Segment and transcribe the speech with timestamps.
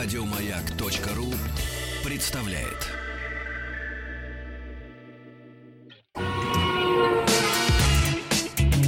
[0.00, 1.34] Радиомаяк.ру
[2.08, 2.86] представляет.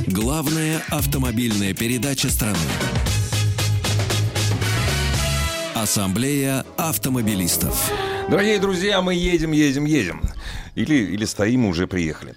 [0.06, 2.56] Главная автомобильная передача страны.
[5.74, 7.90] Ассамблея автомобилистов.
[8.28, 10.22] Дорогие друзья, мы едем, едем, едем.
[10.76, 12.36] Или, или стоим, уже приехали.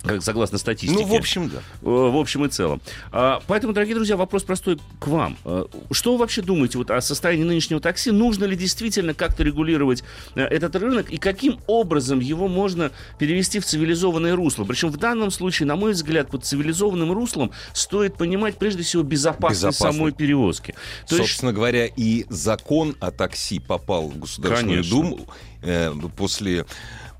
[0.02, 1.00] Как согласно статистике.
[1.00, 1.58] Ну, в общем, да.
[1.58, 2.80] Э, в общем и целом.
[3.10, 5.36] А, Поэтому, дорогие друзья, вопрос простой к вам.
[5.44, 8.10] Э, Что вы вообще думаете вот о состоянии нынешнего такси?
[8.10, 10.04] Нужно ли действительно как-то регулировать
[10.34, 11.10] э, этот рынок?
[11.10, 14.64] И каким образом его можно перевести в цивилизованное русло?
[14.64, 19.62] Причем в данном случае, на мой взгляд, под цивилизованным руслом стоит понимать прежде всего безопасность
[19.62, 19.98] Безопасность.
[19.98, 20.74] самой перевозки.
[21.08, 25.00] То есть Собственно говоря, и закон о такси попал в Государственную Конечно.
[25.02, 25.26] Думу
[25.62, 26.66] э, после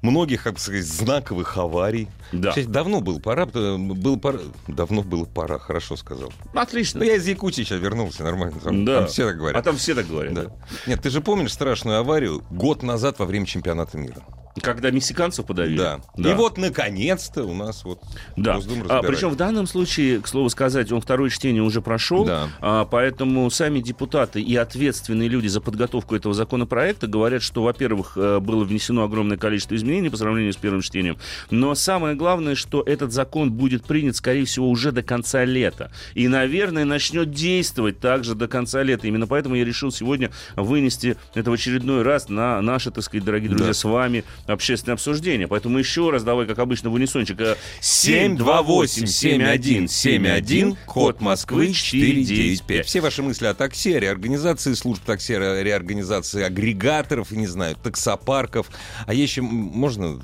[0.03, 2.09] многих, как бы сказать, знаковых аварий.
[2.33, 2.51] Да.
[2.51, 6.33] Кстати, давно был пора, был пора, давно было пора, хорошо сказал.
[6.55, 7.01] Отлично.
[7.01, 8.57] Ну, я из Якутии сейчас вернулся, нормально.
[8.63, 8.99] Там, Да.
[9.01, 9.61] там все так говорят.
[9.61, 10.35] А там все так говорят.
[10.35, 10.47] Да.
[10.87, 14.23] Нет, ты же помнишь страшную аварию год назад во время чемпионата мира?
[14.61, 15.77] Когда мексиканцев подавили.
[15.79, 16.01] Да.
[16.17, 18.01] И вот, наконец-то, у нас вот
[18.37, 18.59] Да.
[18.89, 22.49] А, причем в данном случае, к слову сказать, он второе чтение уже прошел, Да.
[22.61, 28.41] а, поэтому сами депутаты и ответственные люди за подготовку этого законопроекта говорят, что, во-первых, э,
[28.41, 31.19] было внесено огромное количество изменений по сравнению с первым чтением,
[31.51, 35.91] но самое главное, что этот закон будет принят, скорее всего, уже до конца лета.
[36.15, 39.07] И, наверное, начнет действовать также до конца лета.
[39.07, 43.49] Именно поэтому я решил сегодня вынести это в очередной раз на наши, так сказать, дорогие
[43.49, 43.75] друзья, Да.
[43.75, 45.47] с вами общественное обсуждение.
[45.49, 47.41] Поэтому еще раз давай, как обычно, в унисончик.
[47.41, 52.87] э, 728-7171, код Москвы 495.
[52.87, 58.67] Все ваши мысли о такси, о реорганизации служб такси, о реорганизации агрегаторов, не знаю, таксопарков.
[59.07, 60.21] А еще можно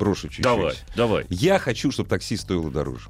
[0.00, 0.42] брошу чуть-чуть?
[0.42, 1.26] Давай, давай.
[1.30, 3.08] Я хочу, чтобы такси стоило дороже.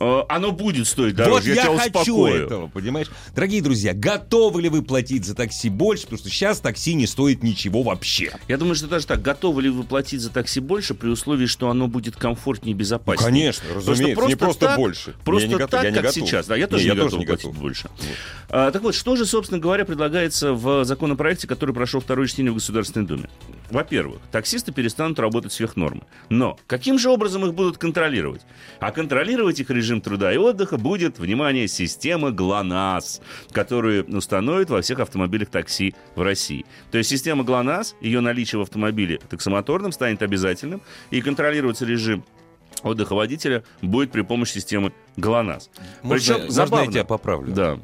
[0.00, 2.44] Э, Оно будет стоить дороже, вот я, я, тебя хочу успокою.
[2.46, 3.08] этого, понимаешь?
[3.34, 6.04] Дорогие друзья, готовы ли вы платить за такси больше?
[6.04, 8.32] Потому что сейчас такси не стоит ничего вообще.
[8.46, 11.68] Я думаю, что даже так, готовы ли вы платить за такси больше при условии, что
[11.68, 13.26] оно будет комфортнее и безопаснее?
[13.26, 15.14] Конечно, разумеется, не просто так- больше.
[15.24, 16.14] Просто Я не готов- так, я не как готов.
[16.28, 16.46] сейчас.
[16.46, 17.60] Да, я Не, тоже я не тоже готов не платить готов.
[17.60, 17.88] больше.
[18.50, 22.54] А, так вот, что же, собственно говоря, предлагается в законопроекте, который прошел второе чтение в
[22.54, 23.28] Государственной Думе?
[23.70, 26.02] Во-первых, таксисты перестанут работать сверх нормы.
[26.30, 28.42] Но каким же образом их будут контролировать?
[28.80, 35.00] А контролировать их режим труда и отдыха будет, внимание, система ГЛОНАСС, которую установят во всех
[35.00, 36.64] автомобилях такси в России.
[36.90, 42.24] То есть система ГЛОНАСС, ее наличие в автомобиле таксомоторном станет обязательным, и контролироваться режим
[42.82, 45.70] отдыха водителя будет при помощи системы ГЛОНАСС.
[46.02, 46.84] Можно, Причем можно забавно.
[46.84, 47.52] я тебя поправлю?
[47.52, 47.78] Да,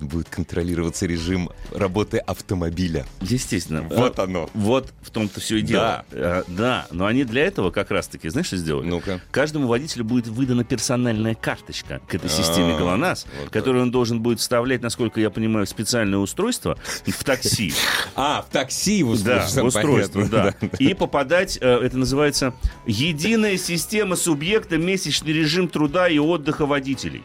[0.00, 3.06] Будет контролироваться режим работы автомобиля.
[3.20, 3.82] естественно.
[3.82, 4.50] Вот Э, оно.
[4.52, 6.04] Вот в том-то все и дело.
[6.10, 8.86] Э, Да, но они для этого как раз-таки, знаешь, что сделали?
[8.88, 9.20] Ну-ка.
[9.30, 14.20] Каждому водителю будет выдана персональная карточка к этой системе А, ГЛОНАСС, вот которую он должен
[14.20, 16.76] будет вставлять, насколько я понимаю, в специальное устройство
[17.06, 17.72] в такси.
[18.16, 19.62] А, в такси в Да, устройство.
[19.62, 20.54] в устройство, да.
[20.78, 22.54] И попадать, э, это называется
[22.86, 27.22] единая система субъекта месячный режим труда и отдыха водителей.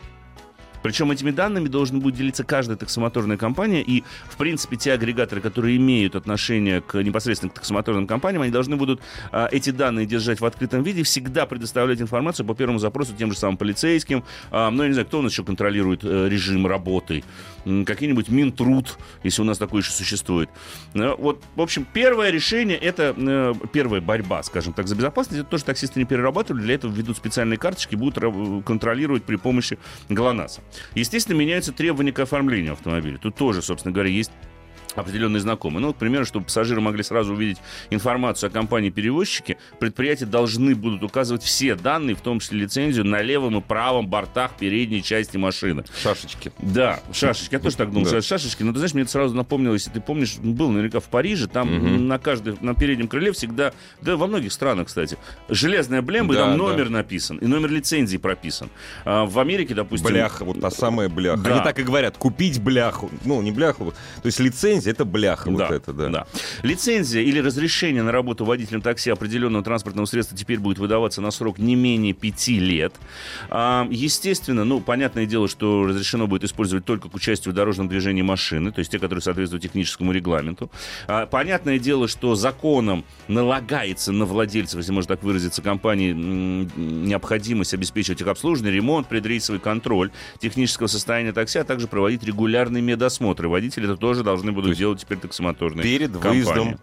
[0.86, 5.78] Причем этими данными должен будет делиться каждая таксомоторная компания, и, в принципе, те агрегаторы, которые
[5.78, 9.02] имеют отношение к непосредственно к таксомоторным компаниям, они должны будут
[9.32, 13.38] а, эти данные держать в открытом виде, всегда предоставлять информацию по первому запросу тем же
[13.40, 14.24] самым полицейским.
[14.52, 17.24] А, ну, я не знаю, кто у нас еще контролирует э, режим работы.
[17.66, 20.50] Какие-нибудь Минтруд, если у нас такой еще существует.
[20.94, 25.42] Э, Вот, в общем, первое решение, это э, первая борьба, скажем так, за безопасность.
[25.42, 29.80] Это тоже таксисты не перерабатывали, для этого введут специальные карточки, будут ра- контролировать при помощи
[30.10, 30.62] ГЛОНАССа.
[30.94, 33.18] Естественно, меняются требования к оформлению автомобиля.
[33.18, 34.32] Тут тоже, собственно говоря, есть
[34.96, 35.82] определенные знакомые.
[35.82, 37.58] Ну, к примеру, чтобы пассажиры могли сразу увидеть
[37.90, 43.58] информацию о компании-перевозчике, предприятия должны будут указывать все данные, в том числе лицензию, на левом
[43.58, 45.84] и правом бортах передней части машины.
[46.02, 46.52] Шашечки.
[46.60, 47.54] Да, шашечки.
[47.54, 48.22] Я тоже так думал, Да.
[48.22, 48.64] шашечки.
[48.64, 52.08] Но ты знаешь, мне это сразу напомнило, если ты помнишь, был наверняка в Париже, там
[52.08, 55.18] на каждой, на переднем крыле всегда, да во многих странах, кстати,
[55.50, 56.58] железная блемба, и Да, там да.
[56.64, 58.70] номер написан, и номер лицензии прописан.
[59.04, 60.08] А в Америке, допустим...
[60.10, 61.38] Бляха, вот та самая бляха.
[61.42, 61.56] Да.
[61.56, 63.10] Они так и говорят, купить бляху.
[63.24, 63.94] Ну, не бляху.
[64.22, 64.40] То есть
[64.86, 65.50] лицензия это бляха.
[65.50, 66.28] Вот это, да.
[66.64, 71.60] Лицензия или разрешение на работу водителем такси определенного транспортного средства теперь будет выдаваться на срок
[71.60, 72.94] не менее пяти лет.
[73.50, 78.22] А, естественно, ну, понятное дело, что разрешено будет использовать только к участию в дорожном движении
[78.22, 80.72] машины, то есть те, которые соответствуют техническому регламенту.
[81.08, 88.22] А, понятное дело, что законом налагается на владельцев, если можно так выразиться, компании необходимость обеспечивать
[88.22, 93.48] их обслуживание, ремонт, предрейсовый контроль технического состояния такси, а также проводить регулярные медосмотры.
[93.48, 96.44] Водители это тоже должны будут делать теперь таксомоторные Перед компании.
[96.44, 96.80] выездом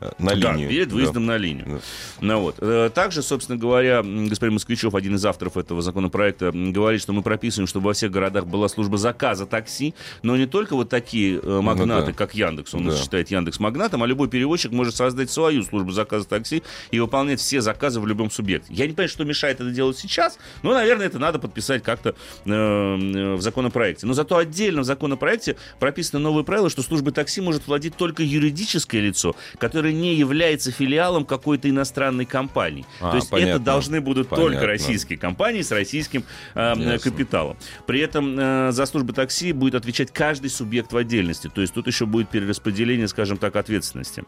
[0.00, 0.68] э, на Да, линию.
[0.68, 0.94] перед Да.
[0.94, 1.66] выездом на линию.
[1.66, 1.78] Да.
[2.20, 2.56] Ну, вот.
[2.60, 7.66] Э, Также, собственно говоря, господин Москвичев, один из авторов этого законопроекта, говорит, что мы прописываем,
[7.66, 12.00] чтобы во всех городах была служба заказа такси, но не только вот такие э, магнаты,
[12.00, 12.12] Ну да.
[12.12, 12.96] как Яндекс, он Да.
[12.96, 17.60] считает Яндекс магнатом, а любой перевозчик может создать свою службу заказа такси и выполнять все
[17.60, 18.72] заказы в любом субъекте.
[18.72, 22.14] Я не понимаю, что мешает это делать сейчас, но, наверное, это надо подписать как-то
[22.44, 24.06] э, в законопроекте.
[24.06, 29.00] Но зато отдельно в законопроекте прописано новое правило, что службой такси может владеть только юридическое
[29.00, 32.84] лицо, которое не является филиалом какой-то иностранной компании.
[33.00, 33.50] А, То есть понятно.
[33.50, 34.50] это должны будут Понятно.
[34.52, 36.24] только российские компании с российским
[36.54, 36.98] э, Ясно.
[36.98, 37.56] капиталом.
[37.86, 41.50] При этом э, за службы такси будет отвечать каждый субъект в отдельности.
[41.52, 44.24] То есть тут еще будет перераспределение, скажем так, ответственности.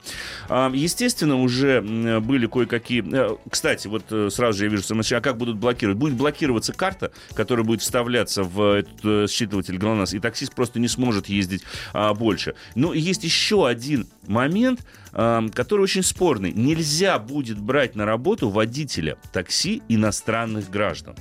[0.49, 1.81] А, Естественно, уже
[2.20, 3.05] были кое-какие...
[3.12, 5.99] э, Кстати, вот э, сразу же я вижу, что а как будут блокировать?
[5.99, 10.88] Будет блокироваться карта, которая будет вставляться в этот э, считыватель ГЛОНАСС, и таксист просто не
[10.88, 11.62] сможет ездить
[11.93, 12.55] а, больше.
[12.75, 14.81] Но есть еще один момент,
[15.53, 16.53] который очень спорный.
[16.53, 21.17] Нельзя будет брать на работу водителя такси иностранных граждан.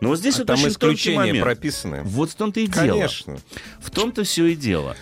[0.00, 1.42] Но вот здесь А вот там очень исключения момент.
[1.42, 2.02] прописаны.
[2.04, 2.96] Вот в том-то и дело.
[2.96, 3.38] Конечно.
[3.80, 4.96] В том-то все и дело.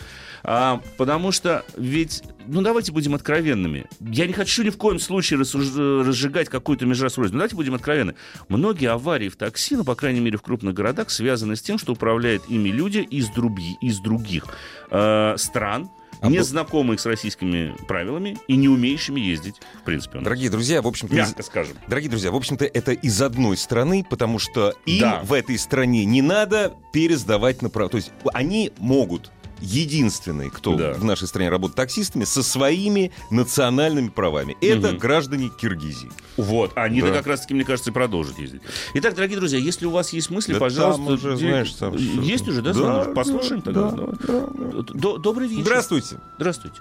[0.45, 3.87] А, потому что ведь, ну давайте будем откровенными.
[4.00, 7.33] Я не хочу ни в коем случае рассуж- разжигать какую-то межрасрознь.
[7.33, 8.15] Но давайте будем откровенны.
[8.49, 11.93] Многие аварии в такси, ну, по крайней мере, в крупных городах, связаны с тем, что
[11.93, 14.47] управляют ими люди из, други- из других
[14.91, 20.19] э, стран, А не бу- знакомых с российскими правилами и не умеющими ездить, в принципе.
[20.20, 21.76] Дорогие друзья, в общем-то, из- Мягко скажем.
[21.87, 25.20] Дорогие друзья, в общем-то, это из одной страны, потому что им Да.
[25.25, 27.88] в этой стране не надо пересдавать на право.
[27.91, 29.31] То есть они могут
[29.61, 30.93] единственные, кто Да.
[30.95, 34.57] в нашей стране работает таксистами, со своими национальными правами.
[34.61, 34.99] Это Мгм.
[34.99, 36.11] граждане Киргизии.
[36.37, 37.15] Вот, они-то Да.
[37.15, 38.63] как раз-таки, мне кажется, и продолжат ездить.
[38.95, 41.03] Итак, дорогие друзья, если у вас есть мысли, Да пожалуйста...
[41.05, 42.21] там уже, знаешь, там всё.
[42.23, 43.15] Есть уже, да, Да, звонок?
[43.15, 43.91] Послушаем да, тогда.
[43.91, 44.83] да, да, да.
[44.95, 45.63] До- Добрый вечер.
[45.65, 46.17] Здравствуйте.
[46.37, 46.81] Здравствуйте.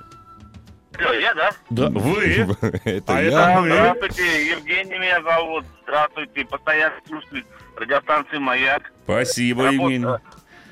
[1.22, 1.52] Я, да?
[1.70, 2.18] Да, вы?
[2.86, 3.52] Это А я.
[3.60, 3.62] это?
[3.66, 5.66] Здравствуйте, Евгений меня зовут.
[5.84, 7.46] Здравствуйте, постоянный слушатель
[7.76, 8.92] радиостанции «Маяк».
[9.04, 10.06] Спасибо, Работ- Евгений.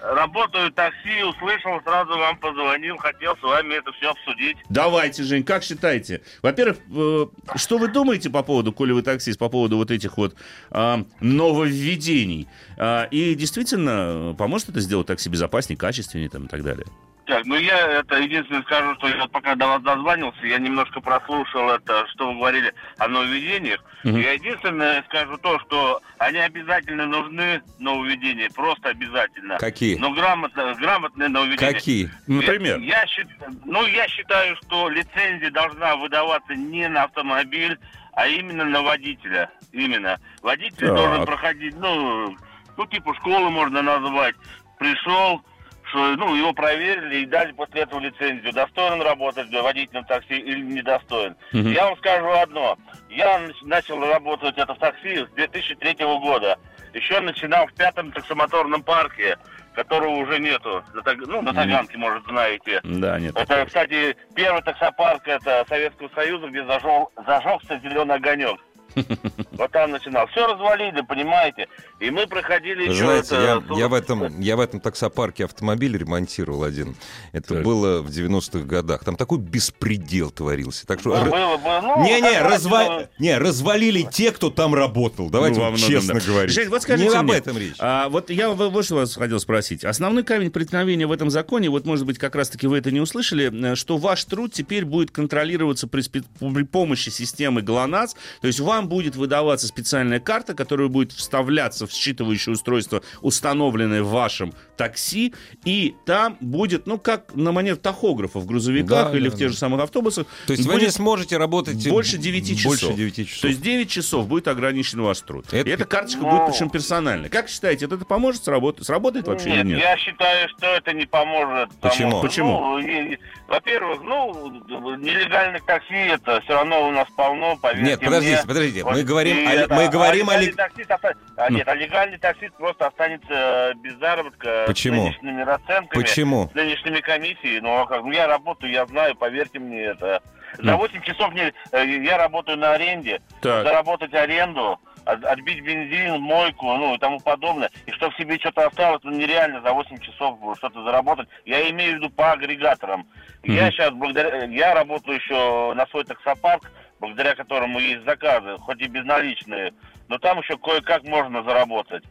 [0.06, 4.58] Э, Работаю такси, услышал, сразу вам позвонил, хотел с вами это все обсудить.
[4.70, 6.22] Давайте, Жень, как считаете?
[6.42, 7.26] Во-первых, э,
[7.56, 10.36] что вы думаете по поводу, коли вы таксист, по поводу вот этих вот
[10.72, 12.48] а, нововведений?
[12.78, 16.86] А, и действительно, э, поможет это сделать такси безопаснее, качественнее там, и так далее?
[17.26, 21.02] Так, ну я это единственное скажу, что я вот пока до вас дозванивался, я немножко
[21.02, 23.84] прослушал это, что вы говорили о нововведениях.
[24.04, 24.18] Мгм.
[24.18, 29.58] Я единственное скажу то, что они обязательно нужны, нововведения, просто обязательно.
[29.58, 29.98] Какие?
[29.98, 31.74] Но грамотно, грамотные нововведения.
[31.74, 32.12] Какие?
[32.28, 32.78] Например?
[32.78, 33.26] Я, я
[33.66, 37.80] ну, я считаю, что лицензия должна выдаваться не на автомобиль,
[38.14, 39.50] а именно на водителя.
[39.72, 40.20] Именно.
[40.44, 40.96] Водитель Так.
[40.96, 42.36] должен проходить, ну,
[42.78, 44.36] ну, типа школу можно назвать.
[44.78, 45.42] Пришел,
[45.90, 48.54] что, ну, его проверили и дали после этого лицензию.
[48.54, 51.36] Достоин он работать водителем такси или недостоин.
[51.54, 51.72] Мгм.
[51.72, 52.78] Я вам скажу одно.
[53.10, 56.58] Я нач- начал работать это в такси с 2003 года.
[56.94, 59.38] Еще начинал в пятом таксомоторном парке,
[59.74, 60.84] которого уже нету.
[61.28, 62.80] Ну, на Таганке, может, знаете.
[62.84, 63.36] Да, нет.
[63.36, 68.58] Это, кстати, первый таксопарк это Советского Союза, где зажег, зажегся зеленый огонек.
[69.52, 70.28] Вот там начинал.
[70.28, 71.68] Все развалили, понимаете?
[72.00, 73.64] И мы проходили Вы еще знаете, это...
[73.74, 76.96] я, я в этом, я в этом таксопарке автомобиль ремонтировал один.
[77.32, 77.64] Это Так.
[77.64, 79.04] было в 90-х годах.
[79.04, 80.86] Там такой беспредел творился.
[80.86, 81.10] Так что...
[81.12, 81.82] Было, р- было, было.
[81.82, 85.30] Ну, Не-не, как разва- раз, не, развалили те, кто там работал.
[85.30, 86.20] Давайте Ну, многом, честно да.
[86.26, 86.54] говорить.
[86.54, 87.76] Жень, вот скажите Не об мне, этом речь.
[87.80, 89.84] А, вот я вот что вас хотел спросить.
[89.86, 93.72] Основной камень преткновения в этом законе, вот, может быть, как раз-таки вы это не услышали,
[93.72, 98.85] э, что ваш труд теперь будет контролироваться при, при помощи системы ГЛОНАСС, то есть вам
[98.86, 105.34] вам будет выдаваться специальная карта, которая будет вставляться в считывающее устройство, установленное в вашем такси,
[105.66, 109.48] и там будет, ну, как на манер тахографа в грузовиках Да, или да, в тех
[109.48, 109.54] да.
[109.54, 110.28] же самых автобусах.
[110.48, 112.66] То есть вы не сможете работать больше 9 часов.
[112.66, 113.42] Больше 9 часов.
[113.42, 115.46] То есть 9 часов будет ограничен ваш труд.
[115.52, 116.30] Это- И эта карточка Ну.
[116.30, 117.30] будет причем персональная.
[117.30, 118.86] Как считаете, это поможет сработать?
[118.86, 119.80] Сработает вообще нет, или нет?
[119.80, 121.70] я считаю, что это не поможет.
[121.82, 122.12] Почему?
[122.12, 122.60] что, Почему?
[122.60, 124.50] ну, и, во-первых, ну,
[124.98, 128.48] нелегальных такси это все равно у нас полно, поверьте Нет, подождите, мне.
[128.48, 128.75] подождите.
[128.84, 131.50] Вот, Мы говорим и о- это, мы говорим о легальный лег- таксист оста- а.
[131.52, 135.02] Нет, а легальный таксист просто останется э, без заработка Почему?
[135.02, 136.02] с нынешними расценками.
[136.02, 136.50] Почему?
[136.52, 137.60] С нынешними комиссиями.
[137.60, 140.22] Ну, а как, ну, я работаю, я знаю, поверьте мне, это...
[140.58, 140.78] За Ну.
[140.78, 143.22] 8 часов мне, э, я работаю на аренде.
[143.42, 143.66] Так.
[143.66, 147.70] Заработать аренду, от- отбить бензин, мойку, ну и тому подобное.
[147.86, 151.28] И чтобы себе что-то осталось, ну нереально за 8 часов что-то заработать.
[151.46, 153.06] Я имею в виду по агрегаторам.
[153.44, 153.72] Я Мгм.
[153.74, 159.74] сейчас благодаря, я работаю еще на свой таксопарк, благодаря которому есть заказы, хоть и безналичные,
[160.08, 162.04] но там еще кое-как можно заработать.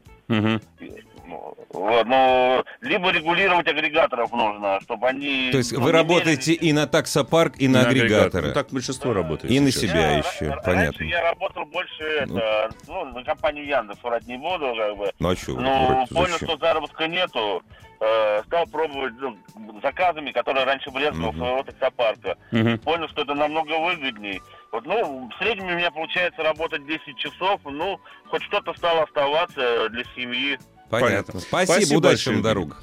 [1.26, 5.50] Ну, вот, но либо регулировать агрегаторов нужно, чтобы они...
[5.52, 8.48] То есть ну, вы работаете и на таксопарк, и на агрегаторы.
[8.48, 9.50] Ну, так большинство работает.
[9.50, 10.98] И на себя Я- еще, р- понятно.
[11.00, 15.10] Раньше я работал больше это, ну, на компанию Яндекс, врать не буду, как бы.
[15.18, 15.52] Ну а что?
[15.52, 17.62] Ну, понял, что заработка нету,
[18.00, 21.38] э, стал пробовать ну, заказами, которые раньше брезговал Мгм.
[21.38, 22.36] своего таксопарка.
[22.50, 22.78] Мгм.
[22.80, 24.42] Понял, что это намного выгодней.
[24.74, 29.88] Вот, ну, в среднем у меня получается работать 10 часов, ну, хоть что-то стало оставаться
[29.90, 30.58] для семьи.
[30.90, 31.08] Понятно.
[31.08, 31.40] Понятно.
[31.40, 32.82] Спасибо, Спасибо удачи на дорогах.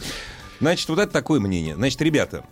[0.61, 1.75] Значит, вот это такое мнение.
[1.75, 2.45] Значит, ребята,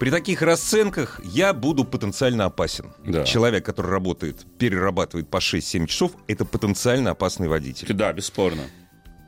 [0.00, 2.92] при таких расценках я буду потенциально опасен.
[3.04, 3.22] Да.
[3.22, 7.92] Человек, который работает, перерабатывает по 6-7 часов, это потенциально опасный водитель.
[7.92, 8.62] Да, бесспорно.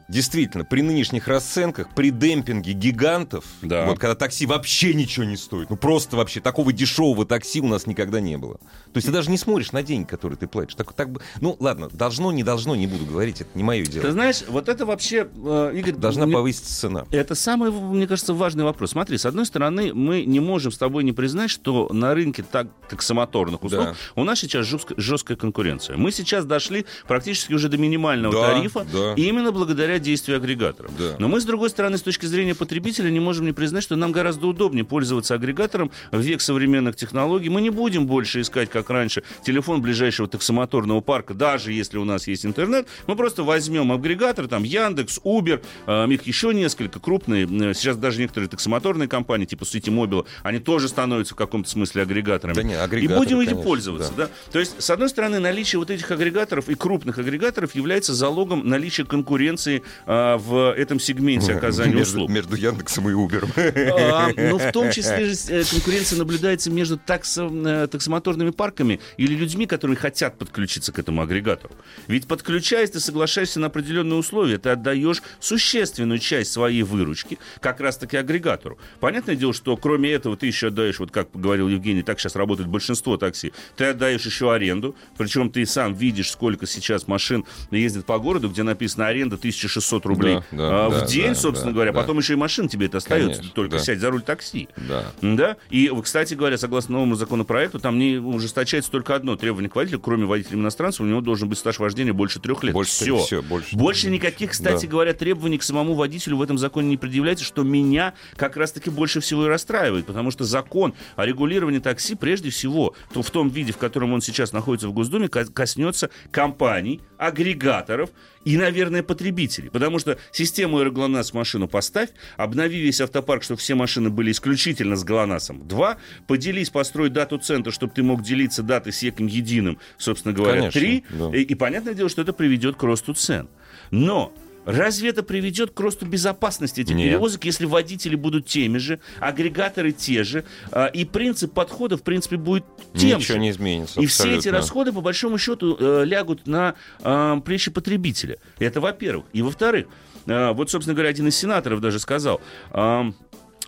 [0.09, 3.87] Действительно, при нынешних расценках, при демпинге гигантов, Да.
[3.87, 7.87] вот когда такси вообще ничего не стоит, ну просто вообще такого дешевого такси у нас
[7.87, 8.59] никогда не было.
[8.93, 10.75] То есть ты даже не смотришь на деньги, которые ты платишь.
[10.75, 11.09] Так, так,
[11.41, 14.05] ну ладно, должно, не должно, не буду говорить, это не мое дело.
[14.05, 15.95] Ты знаешь, вот это вообще, э, Игорь...
[15.95, 17.07] Должна мне- повыситься цена.
[17.11, 18.91] Это самый, мне кажется, важный вопрос.
[18.91, 22.67] Смотри, с одной стороны, мы не можем с тобой не признать, что на рынке так,
[22.89, 23.95] таксомоторных услуг Да.
[24.15, 25.97] у нас сейчас жестко- жесткая конкуренция.
[25.97, 29.15] Мы сейчас дошли практически уже до минимального Да, тарифа, да.
[29.17, 30.91] именно благодаря действию агрегаторов.
[30.99, 31.17] Да.
[31.19, 34.13] Но мы, с другой стороны, с точки зрения потребителя, не можем не признать, что нам
[34.13, 37.49] гораздо удобнее пользоваться агрегатором в век современных технологий.
[37.49, 42.27] Мы не будем больше искать, как раньше, телефон ближайшего таксомоторного парка, даже если у нас
[42.27, 42.87] есть интернет.
[43.07, 47.45] Мы просто возьмем агрегатор, там Яндекс, Uber, э, их еще несколько крупные.
[47.45, 52.55] э, Сейчас даже некоторые таксомоторные компании, типа Ситимобила, они тоже становятся в каком-то смысле агрегаторами.
[52.55, 54.13] Да не, и агрегаторы, будем этим конечно, пользоваться.
[54.17, 54.29] Да.
[54.51, 59.05] То есть, с одной стороны, наличие вот этих агрегаторов и крупных агрегаторов является залогом наличия
[59.05, 62.31] конкуренции а, в этом сегменте оказания между, услуг.
[62.31, 63.51] между Яндексом и Убером.
[63.57, 69.35] А, но в том числе же э, конкуренция наблюдается между таксо- э, таксомоторными парками или
[69.35, 71.75] людьми, которые хотят подключиться к этому агрегатору.
[72.07, 78.17] Ведь подключаясь, ты соглашаешься на определенные условия, ты отдаешь существенную часть своей выручки как раз-таки
[78.17, 78.79] агрегатору.
[79.01, 82.69] Понятное дело, что кроме этого ты еще отдаешь, вот как говорил Евгений, так сейчас работает
[82.69, 88.19] большинство такси, ты отдаешь еще аренду, причем ты сам видишь, сколько сейчас машин ездит по
[88.19, 91.75] городу, где написано аренда 1600 рублей Да, да, а, в да, день, да, собственно да,
[91.75, 92.01] говоря, да.
[92.01, 93.83] потом еще и машин тебе это остается, Конечно, только да.
[93.83, 94.69] сядь за руль такси.
[94.77, 95.05] Да.
[95.21, 95.57] Да?
[95.71, 100.25] И, кстати говоря, согласно новому законопроекту, там не ужесточается только одно требование к водителю, кроме
[100.25, 102.73] водителя иностранцев, у него должен быть стаж вождения больше трех лет.
[102.73, 103.19] Больше, Все.
[103.19, 103.77] всё, больше.
[103.77, 104.91] Больше никаких, кстати Да.
[104.93, 109.21] говоря, требований к самому водителю в этом законе не предъявляется, что меня как раз-таки больше
[109.21, 113.73] всего и расстраивает, потому что закон о регулировании такси, прежде всего, то в том виде,
[113.73, 118.11] в котором он сейчас находится в Госдуме, ко- коснется компаний, агрегаторов
[118.45, 119.71] и, наверное, потребителей.
[119.71, 125.05] Потому что систему «Аэроглонасс» машину поставь, обнови весь автопарк, чтобы все машины были исключительно с
[125.05, 125.67] ГЛОНАССом.
[125.69, 130.59] Два, поделись, построй дату центра, чтобы ты мог делиться датой с ЕКом единым, собственно говоря.
[130.59, 131.35] Конечно, Три, да.
[131.35, 133.49] и, и понятное дело, что это приведет к росту цен.
[133.91, 134.33] Но
[134.65, 137.09] Разве это приведет к росту безопасности этих Нет.
[137.09, 142.37] перевозок, если водители будут теми же, агрегаторы те же, а, и принцип подхода, в принципе,
[142.37, 143.39] будет тем Ничего же?
[143.41, 144.01] не изменится.
[144.01, 144.59] И все эти абсолютно.
[144.59, 148.39] расходы, по большому счету, э, лягут на э, плечи потребителя.
[148.59, 149.27] Это во-первых.
[149.33, 149.87] И во-вторых,
[150.27, 152.41] э, вот, собственно говоря, один из сенаторов даже сказал...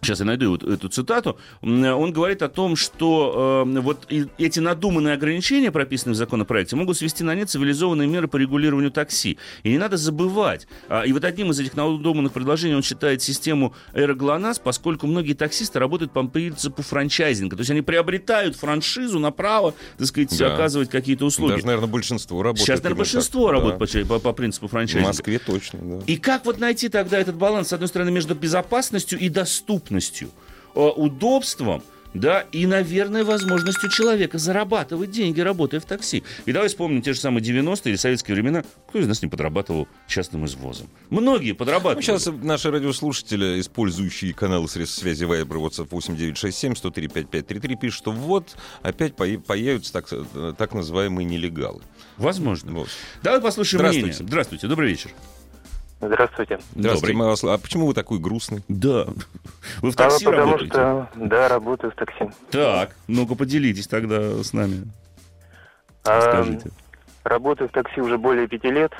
[0.04, 1.38] Сейчас я найду эту цитату.
[1.62, 4.06] Он говорит о том, что э, вот
[4.38, 9.38] эти надуманные ограничения, прописанные в законопроекте, могут свести на нет цивилизованные меры по регулированию такси.
[9.62, 10.66] И не надо забывать.
[10.88, 15.78] а, и вот одним из этих надуманных предложений он считает систему «Эроглонасс», поскольку многие таксисты
[15.78, 17.56] работают по принципу франчайзинга.
[17.56, 20.54] То есть они приобретают франшизу на право, так сказать, Да.
[20.54, 21.52] оказывать какие-то услуги.
[21.52, 22.66] Даже, наверное, большинство работает.
[22.66, 23.52] Сейчас, наверное, большинство так.
[23.52, 24.14] работает Да.
[24.14, 25.08] по, по- по принципу В франчайзинга.
[25.08, 26.04] Москве точно, да.
[26.06, 29.93] И как вот найти тогда этот баланс, с одной стороны, между безопасностью и доступностью,
[30.74, 31.82] э, удобством,
[32.14, 36.22] да, и, наверное, возможность у человека зарабатывать деньги, работая в такси.
[36.46, 38.62] И давай вспомним те же самые 90-е или советские времена.
[38.88, 40.86] Кто из нас не подрабатывал частным извозом?
[41.10, 41.96] Многие подрабатывали.
[41.96, 48.12] Ну, сейчас наши радиослушатели, использующие каналы средств связи Viber, WhatsApp 8967 103 5533, пишут, что
[48.12, 50.08] вот опять по- появятся так,
[50.56, 51.82] так называемые нелегалы.
[52.16, 52.70] Возможно.
[52.74, 52.88] Вот.
[53.24, 54.06] Давай послушаем Здравствуйте.
[54.06, 54.28] мнение.
[54.28, 55.10] Здравствуйте, добрый вечер.
[56.00, 56.58] Здравствуйте.
[56.74, 57.14] Здравствуйте, Добрый.
[57.14, 58.62] мы вас- А почему вы такой грустный?
[58.68, 59.06] Да.
[59.80, 60.72] Вы в А, такси потому работаете?
[60.72, 62.28] что, да, работаю в такси.
[62.50, 64.84] Так, ну-ка поделитесь тогда с нами.
[66.04, 66.70] А, Скажите.
[67.22, 68.92] работаю в такси уже более пяти лет.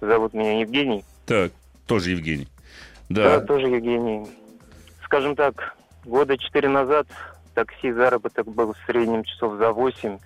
[0.00, 1.04] Зовут меня Евгений.
[1.26, 1.50] Так,
[1.86, 2.48] тоже Евгений.
[3.08, 3.46] Да, Да.
[3.46, 4.26] тоже Евгений.
[5.04, 5.74] Скажем так,
[6.04, 7.06] года четыре назад
[7.54, 10.18] такси заработок был в среднем часов за восемь,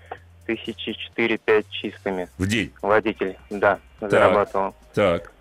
[0.46, 2.28] тысячи четыре-пять чистыми.
[2.38, 2.72] В день.
[2.82, 4.74] Водитель, да, зарабатывал.
[4.94, 5.32] Так.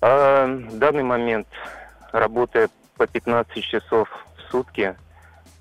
[0.00, 1.46] А в данный момент,
[2.12, 4.94] работая по 15 часов в сутки,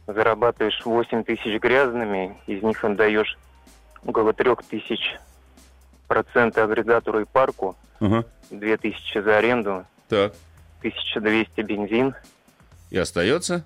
[0.07, 3.37] зарабатываешь 8 тысяч грязными, из них отдаешь
[4.05, 5.15] около 3 тысяч
[6.07, 8.25] процента агрегатору и парку, Ага.
[8.51, 10.33] 2 тысячи за аренду, Так.
[10.81, 12.13] 1200 бензин,
[12.91, 13.63] И остается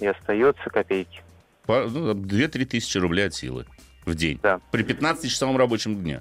[0.00, 1.22] и остается копейки.
[1.64, 3.64] по- ну, 2-3 тысячи рублей от силы
[4.04, 4.38] в день.
[4.42, 4.60] Да.
[4.70, 6.20] При 15-часовом рабочем дне.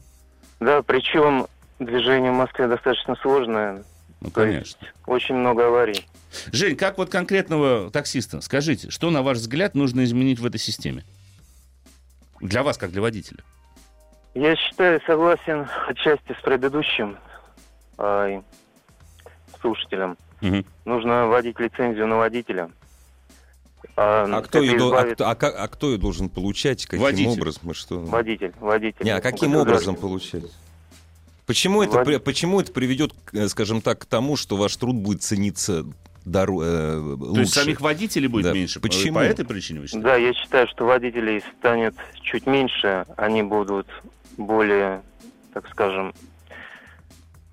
[0.60, 1.48] Да, причем
[1.80, 3.84] движение в Москве достаточно сложное,
[4.22, 4.88] Ну, то конечно.
[5.06, 6.06] очень много аварий.
[6.52, 11.04] Жень, как вот конкретного таксиста, скажите, что, на ваш взгляд, нужно изменить в этой системе?
[12.42, 13.40] Для вас, как для водителя.
[14.36, 17.18] Я считаю, согласен отчасти с предыдущим
[17.98, 18.44] а,
[19.60, 20.18] слушателем.
[20.42, 20.64] Мгм.
[20.86, 22.70] Нужно вводить лицензию на водителя.
[23.96, 26.86] А, А кто, ее, а, избавит- а как- а кто ее должен получать?
[26.86, 27.32] Каким Водитель.
[27.32, 27.74] образом?
[27.74, 28.00] Что?
[28.02, 29.04] Водитель, водитель.
[29.04, 30.44] Не, а каким образом получать?
[31.48, 35.86] Почему это, почему это приведет, э, скажем так, к тому, что ваш труд будет цениться
[36.26, 37.34] дару, э, лучше?
[37.34, 38.54] То есть самих водителей будет Да.
[38.54, 38.82] меньше?
[38.82, 39.16] По- Почему?
[39.16, 40.08] По этой причине вы считаете?
[40.08, 43.88] Да, я считаю, что водителей станет чуть меньше, они будут
[44.36, 45.02] более,
[45.54, 46.14] так скажем,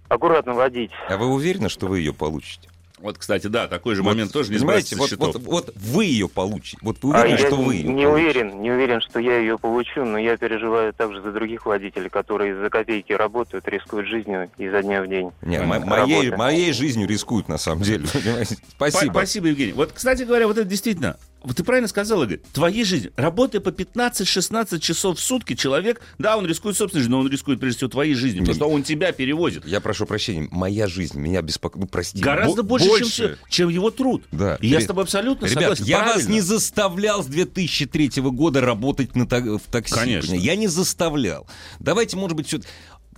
[0.08, 0.90] аккуратно водить.
[1.08, 2.68] А вы уверены, что вы ее получите?
[3.04, 5.42] Вот, кстати, да, такой же Вот, момент тоже не понимаете, сбрасывайте вот, счетов.
[5.46, 6.78] вот, вот вы ее получите.
[6.80, 8.08] Вот вы А уверены, я что вы не, ее не получите?
[8.08, 12.58] уверен, не уверен, что я ее получу, но я переживаю также за других водителей, которые
[12.58, 15.32] за копейки работают, рискуют жизнью изо дня в день.
[15.42, 18.06] Не, моей, моей жизнью рискуют, на самом деле.
[18.70, 19.12] Спасибо.
[19.12, 19.72] Спасибо, Евгений.
[19.74, 23.68] Вот, кстати говоря, вот это действительно, вот ты правильно сказал, Игорь, твоей жизни, работая по
[23.68, 27.90] 15-16 часов в сутки, человек, да, он рискует собственной жизнью, но он рискует прежде всего
[27.90, 29.66] твоей жизнью, потому что он тебя перевозит.
[29.66, 31.80] Я прошу прощения, моя жизнь меня беспокоит.
[31.84, 32.20] Ну, прости.
[32.20, 34.24] Гораздо бо- больше, Чем, все- чем его труд.
[34.32, 34.56] Да.
[34.60, 35.84] И я Ре- с тобой абсолютно Ребят, согласен.
[35.84, 36.32] я вас Правильно.
[36.32, 39.94] не заставлял с 2003 года работать на в такси.
[39.94, 40.34] Конечно.
[40.34, 41.46] Я не заставлял.
[41.78, 42.60] Давайте, может быть, все...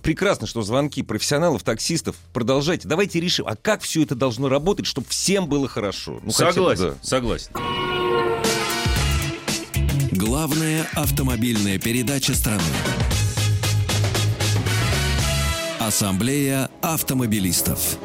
[0.03, 2.15] Прекрасно, что звонки профессионалов, таксистов.
[2.31, 2.87] Продолжайте.
[2.87, 6.19] Давайте решим, а как все это должно работать, чтобы всем было хорошо.
[6.23, 6.95] Ну, хотя бы, Согласен, да.
[7.01, 7.96] согласен.
[10.37, 12.61] Главная автомобильная передача страны.
[15.79, 17.97] Ассамблея автомобилистов.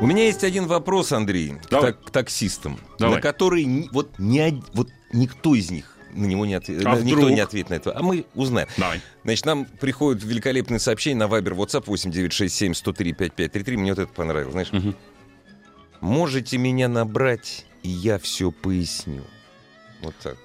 [0.00, 1.92] У меня есть один вопрос, Андрей, к, Давай.
[1.92, 3.14] так- к таксистам, Давай.
[3.14, 6.84] на который вот, ни од- вот никто из них на него не ответит.
[6.86, 7.30] А никто вдруг?
[7.36, 7.96] не ответит на это.
[7.96, 8.66] А мы узнаем.
[8.76, 9.00] Давай.
[9.22, 13.76] Значит, нам приходят великолепные сообщения на Viber, WhatsApp 8967 103 5533.
[13.76, 14.50] Мне вот это понравилось.
[14.54, 14.96] Знаешь, Мгм.
[16.00, 19.22] можете меня набрать, и я все поясню.
[20.02, 20.36] Вот так.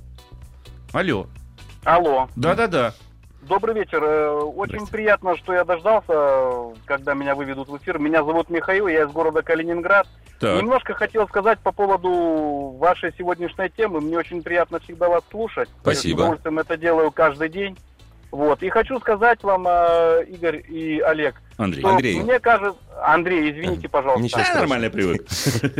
[0.91, 1.27] Алло.
[1.83, 2.93] Алло, Да-да-да.
[3.41, 4.04] Добрый вечер.
[4.04, 7.99] Э, Очень приятно, что я дождался, э, когда меня выведут в эфир.
[7.99, 10.08] Меня зовут Михаил, я из города Калининград.
[10.39, 10.62] Так.
[10.62, 13.99] Немножко хотел сказать по поводу вашей сегодняшней темы.
[13.99, 15.69] Мне очень приятно всегда вас слушать.
[15.82, 16.17] Спасибо.
[16.17, 17.78] С удовольствием это делаю каждый день.
[18.32, 18.62] Вот.
[18.62, 21.82] И хочу сказать вам, э, Игорь и Олег, Андрей.
[21.82, 22.19] что Андрей.
[22.21, 22.80] мне кажется...
[23.02, 24.21] Андрей, извините, пожалуйста.
[24.23, 24.60] Ничего страшного.
[24.62, 25.25] нормально привык.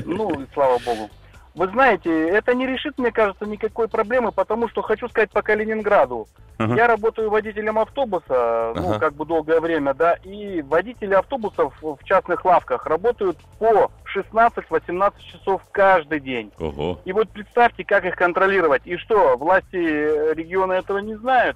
[0.06, 1.10] Ну, слава богу.
[1.56, 6.28] Вы знаете, это не решит, мне кажется, никакой проблемы, потому что хочу сказать по Калининграду.
[6.58, 6.76] Ага.
[6.76, 9.00] Я работаю водителем автобуса, ну, Ага.
[9.00, 15.62] как бы долгое время, да, и водители автобусов в частных лавках работают по 16-18 часов
[15.72, 16.52] каждый день.
[16.60, 17.00] Ого.
[17.06, 18.82] И вот представьте, как их контролировать.
[18.86, 21.56] И что, власти региона этого не знают?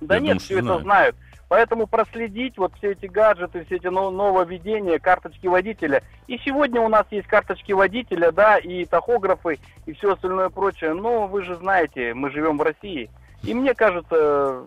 [0.00, 0.82] Да Я нет, думаю, все это знают.
[0.84, 1.16] знают.
[1.48, 6.02] Поэтому проследить вот все эти гаджеты, все эти но- нововведения, карточки водителя.
[6.26, 10.92] И сегодня у нас есть карточки водителя, да, и тахографы, и все остальное прочее.
[10.92, 13.08] Но вы же знаете, мы живем в России.
[13.44, 14.64] И мне кажется,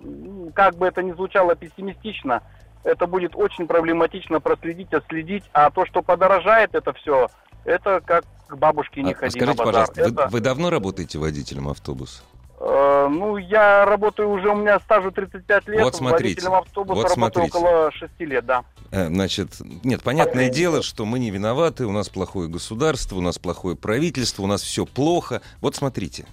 [0.56, 2.42] как бы это ни звучало пессимистично,
[2.84, 5.44] это будет очень проблематично проследить, отследить.
[5.54, 7.28] А то, что подорожает это все,
[7.64, 9.66] это как к бабушке не А- ходи на скажите, базар.
[9.88, 12.24] пожалуйста, Это, вы, вы давно работаете водителем автобуса?
[12.64, 17.10] Э, ну, я работаю уже, у меня стажу 35 лет, Вот смотрите, водителем автобуса вот
[17.10, 17.58] работаю смотрите.
[17.58, 18.64] около 6 лет, да.
[18.92, 23.40] Э, Значит, нет, понятное дело, что мы не виноваты, у нас плохое государство, у нас
[23.40, 25.42] плохое правительство, у нас все плохо.
[25.62, 26.26] Вот смотрите,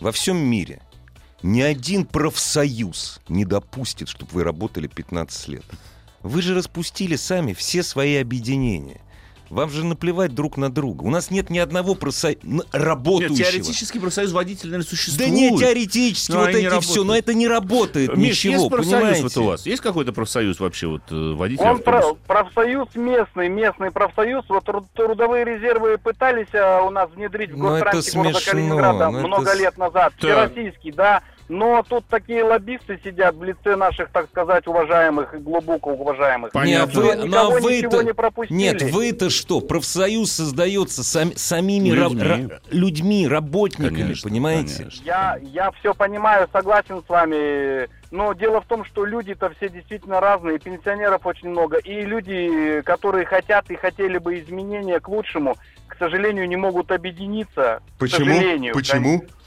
[0.00, 0.80] во всем мире
[1.42, 5.64] ни один профсоюз не допустит, чтобы вы работали 15 лет.
[6.22, 9.00] Вы же распустили сами все свои объединения.
[9.50, 11.02] Вам же наплевать друг на друга.
[11.04, 13.36] У нас нет ни одного профсоюза Нет, работающего.
[13.36, 15.30] теоретически профсоюз водителей, наверное, Да существует.
[15.30, 18.92] не теоретически, Но вот эти не все, но это не работает Миш, ничего, есть профсоюз
[19.00, 19.22] понимаете?
[19.22, 19.66] вот у вас?
[19.66, 24.44] Есть какой-то профсоюз вообще вот э, водителей Он про- профсоюз местный, местный профсоюз.
[24.48, 28.50] Вот труд- трудовые резервы пытались а, у нас внедрить в Ну, это гостранте города смешно,
[28.52, 30.12] Калининграда ну, это много с- лет назад.
[30.20, 30.52] Так.
[30.52, 31.22] Всероссийский, да.
[31.48, 36.50] Но тут такие лоббисты сидят в лице наших, так сказать, уважаемых и глубоко уважаемых.
[36.52, 37.00] Понятно.
[37.00, 38.58] Не, Никого вы, ну, а ничего вы-то- не пропустили.
[38.58, 39.60] Нет, вы-то что?
[39.60, 42.22] Профсоюз создается сам- самими Людьми.
[42.22, 44.76] ра- людьми, работниками, Конечно, понимаете?
[44.78, 45.04] конечно.
[45.04, 47.88] Я, я все понимаю, согласен с вами.
[48.12, 51.76] Но дело в том, что люди-то все действительно разные, пенсионеров очень много.
[51.78, 55.56] И люди, которые хотят и хотели бы изменения к лучшему,
[55.86, 57.80] к сожалению, не могут объединиться.
[57.98, 58.74] К сожалению.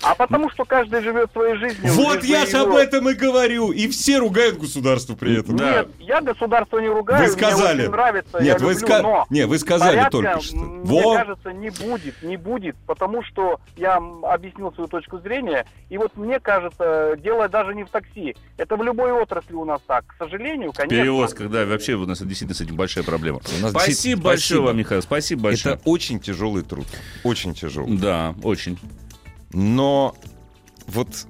[0.01, 1.91] А потому что каждый живет своей жизнью.
[1.93, 2.61] Вот я ж его.
[2.71, 3.71] об этом и говорю.
[3.71, 5.57] И все ругают государство при этом.
[5.57, 5.79] Да.
[5.79, 7.73] Нет, я государство не ругаю, Вы сказали.
[7.73, 10.55] мне очень нравится, я Нет, вы, люблю, ска- но не, вы сказали порядка, только что.
[10.55, 16.15] Мне кажется, не будет, не будет, потому что я объяснил свою точку зрения, и вот
[16.15, 20.15] мне кажется, дело даже не в такси, это в любой отрасли у нас так, к
[20.17, 20.97] сожалению, конечно.
[20.97, 23.41] Перевозка, да, вообще у нас действительно с этим большая проблема.
[23.59, 25.75] У нас Спасибо большое вам, Михаил, спасибо большое.
[25.75, 26.85] Это очень тяжелый труд.
[27.23, 27.97] Очень тяжелый.
[27.97, 28.77] Да, очень.
[29.51, 30.15] Но
[30.85, 31.25] вот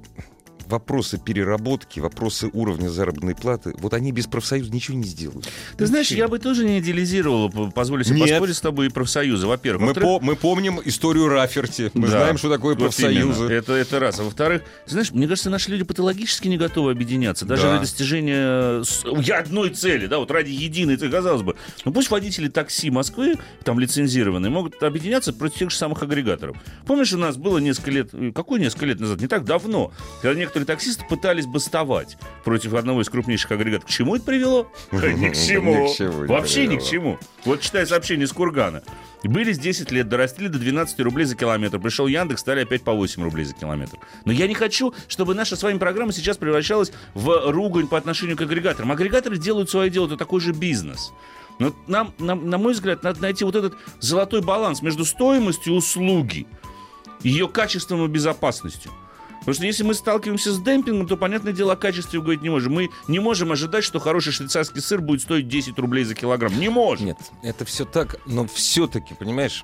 [0.70, 5.48] вопросы переработки, вопросы уровня заработной платы, вот они без профсоюза ничего не сделают.
[5.78, 8.30] Ты знаешь, я бы тоже не идеализировал, позволю себе Нет.
[8.30, 9.48] поспорить с тобой и профсоюзы.
[9.48, 9.82] Во-первых.
[9.88, 12.20] Мы, по- мы помним историю Раферти, мы Да.
[12.20, 13.42] знаем, что такое Вот профсоюзы.
[13.44, 13.52] именно.
[13.52, 14.20] Это, это раз.
[14.20, 17.46] А во-вторых, ты знаешь, мне кажется, наши люди патологически не готовы объединяться.
[17.46, 17.72] Даже Да.
[17.74, 21.56] ради достижения с- одной цели, да, вот ради единой цели, казалось бы.
[21.86, 26.58] Ну пусть водители такси Москвы, там лицензированные, могут объединяться против тех же самых агрегаторов.
[26.86, 30.38] Помнишь, у нас было несколько лет, э, какое несколько лет назад, не так давно, когда
[30.40, 33.86] некоторые таксисты пытались бастовать против одного из крупнейших агрегаторов.
[33.86, 34.72] К чему это привело?
[34.92, 35.94] Ни к чему.
[36.28, 37.18] Вообще ни к чему.
[37.46, 38.84] Вот читай сообщение из Кургана.
[39.24, 41.80] Были с 10 лет, дорастили до 12 рублей за километр.
[41.80, 43.98] Пришел Яндекс, стали опять по 8 рублей за километр.
[44.26, 48.38] Но я не хочу, чтобы наша с вами программа сейчас превращалась в ругань по отношению
[48.38, 48.92] к агрегаторам.
[48.92, 51.12] Агрегаторы делают свое дело, это такой же бизнес.
[51.60, 56.48] Но нам, нам, на мой взгляд, надо найти вот этот золотой баланс между стоимостью услуги,
[57.22, 58.92] ее качеством и безопасностью.
[59.40, 62.74] Потому что если мы сталкиваемся с демпингом, то, понятное дело, о качестве говорить не можем.
[62.74, 66.60] Мы не можем ожидать, что хороший швейцарский сыр будет стоить 10 рублей за килограмм.
[66.60, 67.08] Не можем.
[67.08, 69.64] Нет, это все так, но все-таки, понимаешь,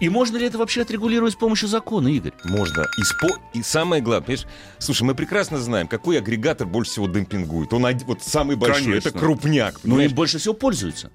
[0.00, 2.32] И можно ли это вообще отрегулировать с помощью закона, Игорь?
[2.44, 2.82] можно.
[2.98, 4.46] И, спо- и самое главное, понимаешь,
[4.78, 7.72] слушай, мы прекрасно знаем, какой агрегатор больше всего демпингует.
[7.72, 9.08] Он один- вот самый большой, Конечно.
[9.10, 9.80] это крупняк.
[9.80, 10.10] Понимаешь?
[10.10, 11.12] им больше всего пользуются.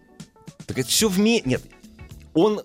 [0.66, 1.50] Так это все вместе.
[1.50, 1.62] Нет,
[2.34, 2.62] он,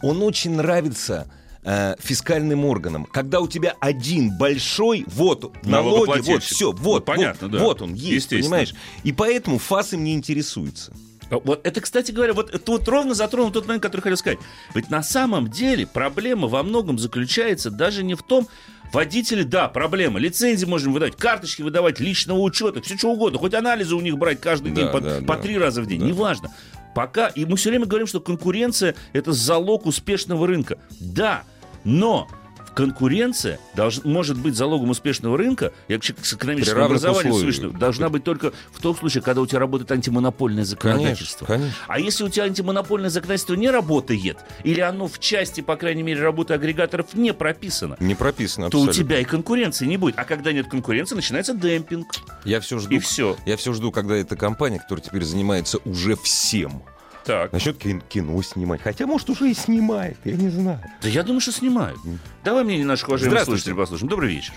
[0.00, 1.30] он очень нравится
[1.64, 3.04] э, фискальным органам.
[3.06, 7.62] Когда у тебя один большой, вот налоги, вот все, Ну, вот, понятно, вот, да.
[7.64, 8.74] вот он есть, понимаешь?
[9.04, 10.92] И поэтому ФАС им не интересуется.
[11.30, 14.38] А Вот это, кстати говоря, вот это вот ровно затронул тот момент, который хотел сказать.
[14.74, 18.48] Ведь на самом деле проблема во многом заключается даже не в том,
[18.92, 20.18] Водители, да, проблема.
[20.18, 23.38] Лицензии можем выдать, карточки выдавать, личного учета, все что угодно.
[23.38, 25.42] Хоть анализы у них брать каждый Да, день по, да, по да.
[25.42, 26.00] три раза в день.
[26.00, 26.06] Да.
[26.06, 26.52] Неважно.
[26.92, 30.76] Пока, и мы все время говорим, что конкуренция– это залог успешного рынка.
[30.98, 31.44] Да,
[31.84, 32.28] но
[32.74, 38.52] конкуренция долж- может быть залогом успешного рынка, я с экономическим образованием слышно, должна быть только
[38.72, 41.46] в том случае, когда у тебя работает антимонопольное законодательство.
[41.46, 41.74] конечно.
[41.88, 46.22] А если у тебя антимонопольное законодательство не работает, или оно в части, по крайней мере,
[46.22, 49.04] работы агрегаторов не прописано, Не прописано то у абсолютно.
[49.04, 50.14] тебя и конкуренции не будет.
[50.18, 52.06] А когда нет конкуренции, начинается демпинг.
[52.44, 52.94] Я все жду.
[52.94, 53.36] И все.
[53.46, 56.82] Я все жду, когда эта компания, которая теперь занимается уже всем,
[57.24, 57.52] Так.
[57.52, 58.80] начнет кин- кино снимать.
[58.82, 60.80] Хотя, может, уже и снимает, я не знаю.
[61.02, 61.98] Да я думаю, что снимают.
[62.44, 63.62] Давай мне наших уважаемых Здравствуйте.
[63.62, 64.08] слушателей послушаем.
[64.10, 64.52] Добрый вечер.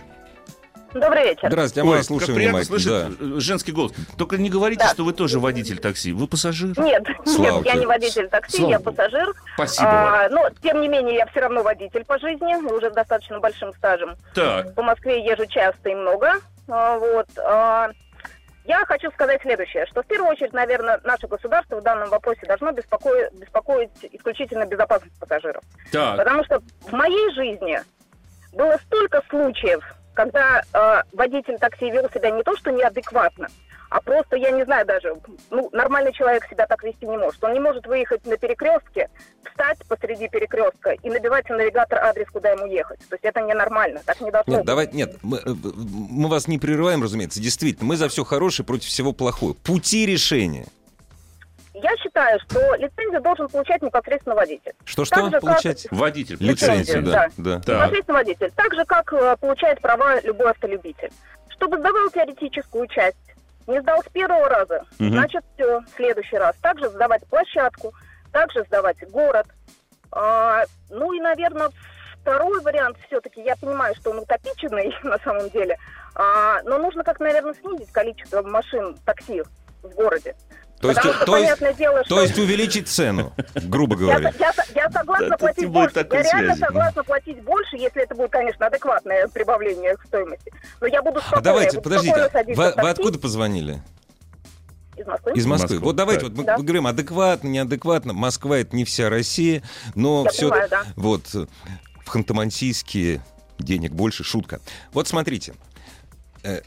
[0.94, 1.48] Добрый вечер.
[1.50, 2.80] Здравствуйте, а мы Ой, слушаем как приятно внимательно.
[3.10, 3.26] слышать Да.
[3.38, 3.94] э, женский голос.
[4.16, 4.90] Только не говорите, Да.
[4.90, 6.12] что вы тоже водитель такси.
[6.14, 6.80] Вы пассажир.
[6.80, 7.80] Нет, Слава нет, я тебе.
[7.82, 9.34] не водитель такси, Слава я пассажир.
[9.56, 9.90] Спасибо.
[9.90, 13.74] А, но, тем не менее, я все равно водитель по жизни, уже с достаточно большим
[13.74, 14.16] стажем.
[14.36, 14.76] Так.
[14.76, 16.34] По Москве езжу часто и много.
[16.68, 17.26] А, вот.
[17.40, 17.90] а,
[18.66, 22.72] я хочу сказать следующее, что в первую очередь, наверное, наше государство в данном вопросе должно
[22.72, 25.64] беспокоить, беспокоить исключительно безопасность пассажиров.
[25.92, 26.18] Так.
[26.18, 27.80] Потому что в моей жизни
[28.54, 33.48] было столько случаев, когда э, водитель такси вел себя не то что неадекватно,
[33.94, 35.14] а просто, я не знаю даже,
[35.52, 37.44] ну, нормальный человек себя так вести не может.
[37.44, 39.08] Он не может выехать на перекрестке,
[39.48, 42.98] встать посреди перекрестка и набивать в навигатор адрес, куда ему ехать.
[43.08, 44.66] То есть это ненормально, так не должно Нет, быть.
[44.66, 47.40] давай, нет, мы, э, мы вас не прерываем, разумеется.
[47.40, 49.54] Действительно, мы за все хорошее против всего плохого.
[49.54, 50.66] Пути решения.
[51.76, 54.74] Я считаю, что лицензию должен получать непосредственно водитель.
[54.86, 55.88] Что-что Так же, как- получать?
[55.92, 56.38] Водитель.
[56.40, 57.30] Лицензию, да.
[57.38, 57.58] да.
[57.58, 57.60] да.
[57.60, 57.76] Так.
[57.76, 58.52] Непосредственно водитель.
[58.56, 61.12] Так же, как э, получает права любой автолюбитель.
[61.50, 63.18] Чтобы сдавал теоретическую часть,
[63.68, 65.12] не сдал с первого раза, Мгм.
[65.14, 66.56] значит, все, в следующий раз.
[66.62, 67.94] Также сдавать площадку,
[68.32, 69.48] также сдавать город.
[70.12, 71.70] А, ну и, наверное,
[72.22, 75.78] второй вариант все-таки, я понимаю, что он утопиченный на самом деле,
[76.16, 79.44] а, но нужно как, наверное, снизить количество машин такси
[79.82, 80.36] в городе.
[80.84, 82.16] То есть, что, то есть, дело, что...
[82.16, 84.34] то есть увеличить цену, грубо Я, говоря.
[84.40, 85.96] я, я согласна Да, платить больше.
[86.12, 86.60] Я реально связи.
[86.60, 90.52] согласна платить больше, если это будет, конечно, адекватное прибавление к стоимости.
[90.82, 91.44] Но я буду А спокойно.
[91.44, 93.82] давайте, я буду подождите, спокойно садиться вы, вы откуда позвонили?
[94.96, 95.32] Из Москвы.
[95.34, 95.74] Из Москвы.
[95.76, 96.30] Москвы, Вот давайте, так.
[96.30, 96.58] вот мы Да.
[96.58, 98.14] говорим адекватно, неадекватно.
[98.14, 99.64] Москва это не вся Россия,
[99.96, 100.50] но Я все.
[100.50, 100.84] понимаю, да.
[100.96, 101.46] Вот э,
[102.06, 103.22] в Ханты-Мансийске
[103.58, 104.60] денег больше, шутка.
[104.92, 105.54] Вот смотрите.
[106.44, 106.62] э,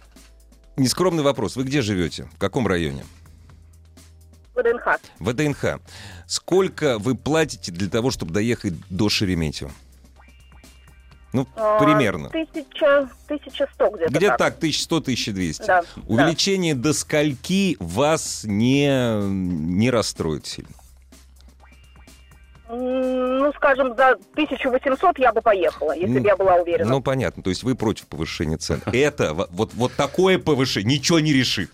[0.78, 1.56] Нескромный вопрос.
[1.56, 2.28] Вы где живете?
[2.34, 3.04] В каком районе?
[4.56, 4.98] ВДНХ.
[5.20, 5.80] ВДНХ.
[6.26, 9.70] Сколько вы платите для того, чтобы доехать до Шереметьево?
[11.32, 12.30] Ну, А, примерно.
[12.30, 14.54] Тысяча, тысяча сто где-то Где-то так.
[14.54, 15.66] так, 1100-1200.
[15.66, 18.88] Да, Увеличение до скольки вас не,
[19.28, 20.70] не расстроит сильно?
[20.70, 20.76] да.
[22.68, 26.88] Ну, скажем, за 1800 я бы поехала, если Ну, бы я была уверена.
[26.90, 27.42] Ну, понятно.
[27.42, 28.82] То есть вы против повышения цен.
[28.86, 31.70] Это, во- вот, вот такое повышение ничего не решит.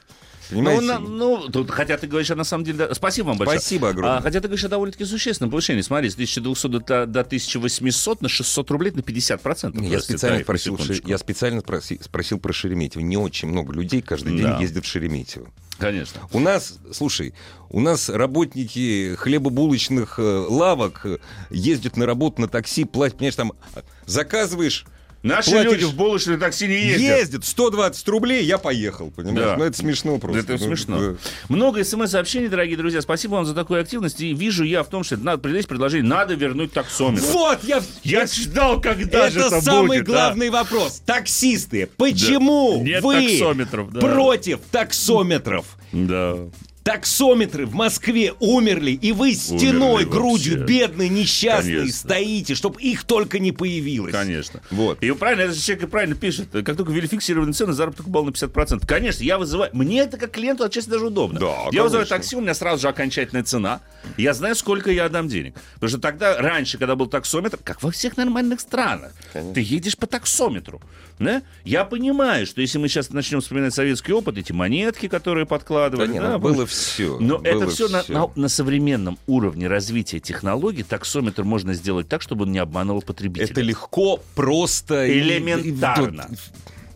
[0.53, 0.85] Ну, Понимаете?
[0.87, 2.79] на- ну, тут, хотя ты говоришь, а на самом деле...
[2.79, 3.59] да, Спасибо вам большое.
[3.59, 4.19] Спасибо огромное.
[4.19, 5.81] А, хотя ты говоришь о довольно-таки существенном повышении.
[5.81, 9.83] Смотри, с 1200 до, до 1800 на 600 рублей на 50%.
[9.83, 13.03] я растет специально, тариф, спросил, я специально спроси- спросил про Шереметьево.
[13.03, 14.59] Не очень много людей каждый день Да.
[14.61, 15.49] ездят в Шереметьево.
[15.79, 16.21] Конечно.
[16.33, 17.35] У нас, слушай,
[17.71, 21.19] у нас работники хлебобулочных э, лавок э,
[21.51, 24.85] ездят на работу на такси, платят, понимаешь, там э, заказываешь,
[25.23, 27.19] Наши Платишь- люди в булочные такси не ездят.
[27.19, 29.51] ездят, 120 рублей, я поехал, понимаешь?
[29.51, 29.57] Да.
[29.57, 30.41] Ну, это смешно просто.
[30.41, 30.99] Это Ну, смешно.
[30.99, 31.17] да.
[31.49, 33.01] Много смс-сообщений, дорогие друзья.
[33.03, 34.21] Спасибо вам за такую активность.
[34.21, 37.25] И вижу я в том, что надо предъявить предложение, надо вернуть таксометр.
[37.27, 37.81] Вот, я...
[38.03, 40.13] Я ждал, когда же это это самый будет, да.
[40.13, 41.01] главный вопрос.
[41.07, 44.01] Таксисты, почему Нет вы таксометров, да.
[44.01, 45.67] против таксометров?
[45.93, 46.37] Да.
[46.85, 50.79] Таксометры в Москве умерли, и вы стеной, Умерли грудью, вообще.
[50.79, 51.99] бедный, несчастный, Конечно.
[51.99, 54.12] стоите, чтобы их только не появилось.
[54.12, 54.61] Конечно.
[54.71, 55.01] Вот.
[55.03, 56.49] И правильно, этот человек и правильно пишет.
[56.51, 58.85] Как только ввели фиксированные цены, заработок упал на 50%.
[58.87, 59.71] Конечно, я вызываю...
[59.73, 61.38] Мне это как клиенту отчасти даже удобно.
[61.38, 62.16] Да, я вызываю конечно.
[62.16, 63.81] такси, у меня сразу же окончательная цена.
[64.16, 65.55] Я знаю, сколько я отдам денег.
[65.75, 69.12] Потому что тогда, раньше, когда был таксометр, как во всех нормальных странах,
[69.55, 70.81] ты едешь по таксометру.
[71.18, 71.42] Да?
[71.64, 76.12] Я понимаю, что если мы сейчас начнем вспоминать советский опыт, эти монетки, которые Да подкладывали...
[76.12, 77.18] не, да, ну, было все.
[77.20, 80.83] но это все на, на- на современном уровне развития технологий.
[80.83, 83.46] Таксометр можно сделать так, чтобы он не обманывал потребителя.
[83.51, 85.07] Это легко, просто...
[85.07, 86.29] и- Элементарно.
[86.31, 86.37] и-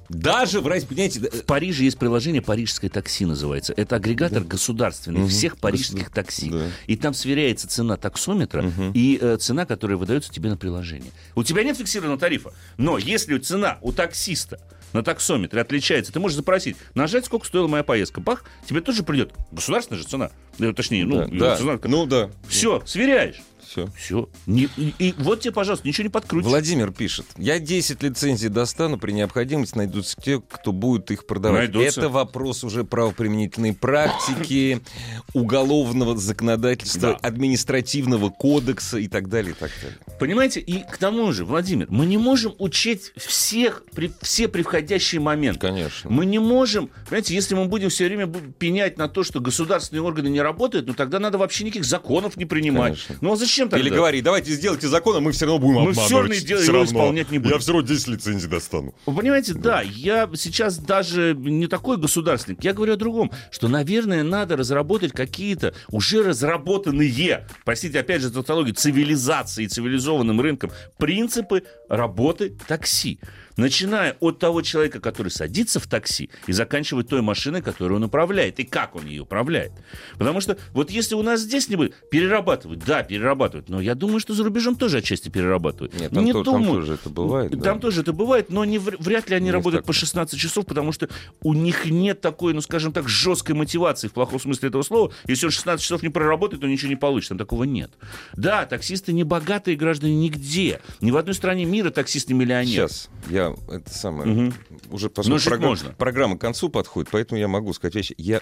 [0.09, 3.73] Даже в России, понимаете, э, В Париже есть приложение «Парижское такси» называется.
[3.77, 6.51] Это агрегатор государственный всех парижских такси.
[6.51, 6.67] Да.
[6.87, 11.11] И там сверяется цена таксометра и э, цена, которая выдается тебе на приложение.
[11.35, 14.61] У тебя нет фиксированного тарифа, но если цена у таксиста
[14.93, 18.21] на таксометре отличается, ты можешь запросить, нажать, сколько стоила моя поездка.
[18.21, 19.33] Бах, тебе тоже придет.
[19.53, 20.31] Государственная же цена.
[20.59, 23.37] Э, Точнее, ну, да, цена- да, ну да, Все, сверяешь.
[23.67, 23.89] Все.
[23.97, 24.29] Все.
[24.47, 26.49] и, и вот тебе, пожалуйста, ничего не подкрутишь.
[26.49, 31.75] Владимир пишет, я 10 лицензий достану, при необходимости найдутся те, кто будет их продавать.
[31.75, 32.01] Найдутся.
[32.01, 34.81] Это вопрос уже правоприменительной практики,
[35.35, 37.29] уголовного законодательства, Да.
[37.29, 39.99] административного кодекса и так далее, и так далее.
[40.19, 45.61] Понимаете, и к тому же, Владимир, мы не можем учесть всех, при, все превходящие моменты.
[45.61, 46.11] Конечно.
[46.11, 48.27] Мы не можем, понимаете, если мы будем все время
[48.59, 52.45] пенять на то, что государственные органы не работают, ну тогда надо вообще никаких законов не
[52.45, 52.95] принимать.
[52.95, 53.17] Конечно.
[53.21, 53.79] Ну а зачем тогда?
[53.79, 56.85] Или говори, давайте сделайте закон, а мы все равно будем Мы всё равно дел- его
[56.85, 57.55] исполнять не будем.
[57.55, 58.95] Я все равно 10 лицензий достану.
[59.07, 62.63] Вы понимаете, да, я сейчас даже не такой государственник.
[62.63, 68.75] Я говорю о другом, что, наверное, надо разработать какие-то уже разработанные, простите, опять же, тавтологию,
[68.75, 73.19] цивилизации, цивилизованным рынком, принципы работы такси.
[73.57, 78.61] Начиная от того человека, который садится в такси, и заканчивая той машиной, которую он управляет,
[78.61, 79.73] и как он ее управляет.
[80.19, 83.03] Потому что вот если у нас здесь не будет, перерабатывают, да,
[83.49, 85.99] перерабатывают, но я думаю, что за рубежом тоже отчасти перерабатывают.
[85.99, 86.81] Нет, там, не то- там думаю.
[86.81, 87.51] тоже это бывает.
[87.57, 87.65] да.
[87.65, 89.95] Там тоже это бывает, но не, вр- вряд ли они Есть работают такое.
[89.95, 91.09] по 16 часов, потому что
[91.43, 95.13] у них нет такой, ну, скажем так, жесткой мотивации в плохом смысле этого слова.
[95.27, 97.31] Если он 16 часов не проработает, то ничего не получит.
[97.31, 97.91] Там такого нет.
[98.35, 100.81] Да, таксисты не богатые граждане нигде.
[101.01, 102.89] Ни в одной стране мира таксист не миллионер.
[102.89, 104.55] Сейчас я это самое Мгм.
[104.91, 105.91] уже поскольку программа, можно.
[105.93, 108.15] программа к концу подходит, поэтому я могу сказать вещи.
[108.19, 108.41] Я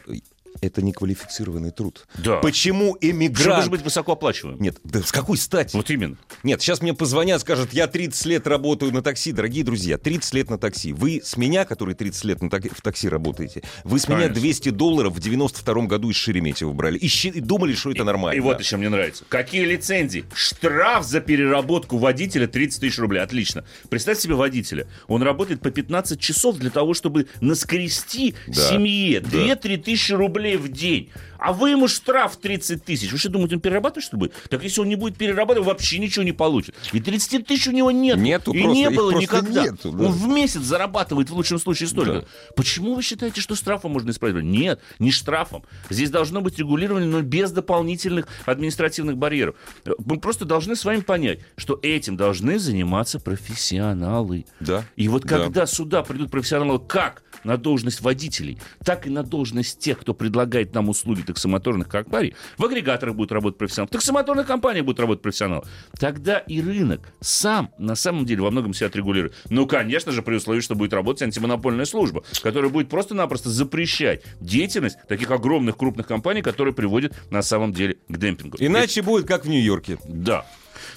[0.61, 2.07] это не квалифицированный труд.
[2.19, 2.37] Да.
[2.38, 3.64] Почему эмигрант?
[3.64, 4.61] же быть высокооплачиваемым.
[4.62, 5.77] Нет, да с какой стати?
[5.77, 6.17] Вот именно.
[6.43, 9.33] Нет, сейчас мне позвонят, скажут, я 30 лет работаю на такси.
[9.33, 10.93] Дорогие друзья, 30 лет на такси.
[10.93, 14.40] Вы с меня, который 30 лет на так- в такси работаете, вы с меня Конечно.
[14.40, 16.99] 200 долларов в 92 году из Шереметьево брали.
[16.99, 18.37] И, щи- и думали, что это нормально.
[18.37, 19.25] И вот еще мне нравится.
[19.29, 20.25] Какие лицензии?
[20.35, 23.21] Штраф за переработку водителя 30 тысяч рублей.
[23.23, 23.64] Отлично.
[23.90, 24.87] Представь себе водителя.
[25.09, 28.55] Он работает по 15 часов для того, чтобы наскрести Да.
[28.71, 29.29] семье Да.
[29.29, 31.11] 2-3 тысячи рублей в день.
[31.38, 33.12] А вы ему штраф 30 тысяч.
[33.12, 34.33] Вы что думаете, он перерабатывать что будет?
[34.48, 36.74] Так если он не будет перерабатывать, вообще ничего не получит.
[36.92, 38.16] И 30 тысяч у него нет.
[38.16, 39.64] Нету И просто, не было никогда.
[39.64, 40.04] нету, да.
[40.07, 42.12] Он в месяц зарабатывает в лучшем случае столько.
[42.20, 42.24] Да.
[42.57, 44.42] Почему вы считаете, что штрафом можно исправить?
[44.44, 45.64] Нет, не штрафом.
[45.90, 49.57] Здесь должно быть регулирование, но без дополнительных административных барьеров.
[49.98, 54.46] Мы просто должны с вами понять, что этим должны заниматься профессионалы.
[54.61, 54.85] Да.
[54.96, 55.40] И вот Да.
[55.40, 60.74] когда сюда придут профессионалы как на должность водителей, так и на должность тех, кто предлагает
[60.74, 65.64] нам услуги таксомоторных компаний, в агрегаторах будут работать профессионалы, в таксомоторных компаниях будут работать профессионалы,
[65.98, 69.35] тогда и рынок сам на самом деле во многом себя отрегулирует.
[69.50, 74.96] Ну, конечно же, при условии, что будет работать антимонопольная служба, которая будет просто-напросто запрещать деятельность
[75.09, 78.57] таких огромных крупных компаний, которые приводят на самом деле к демпингу.
[78.61, 79.98] Иначе будет как в Нью-Йорке.
[80.04, 80.46] Да.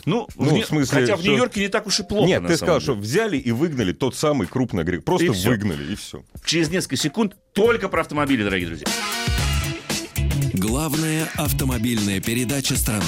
[0.08, 2.28] Ну, Ну, в Не- в смысле, хотя в что- Нью-Йорке не так уж и плохо.
[2.28, 2.84] Нет, ты сказал, деле.
[2.84, 5.04] что взяли и выгнали тот самый крупный агрегат.
[5.04, 6.24] Просто И выгнали, и все.
[6.46, 8.88] Через несколько секунд только про автомобили, дорогие друзья.
[10.54, 13.04] Главная автомобильная передача страны.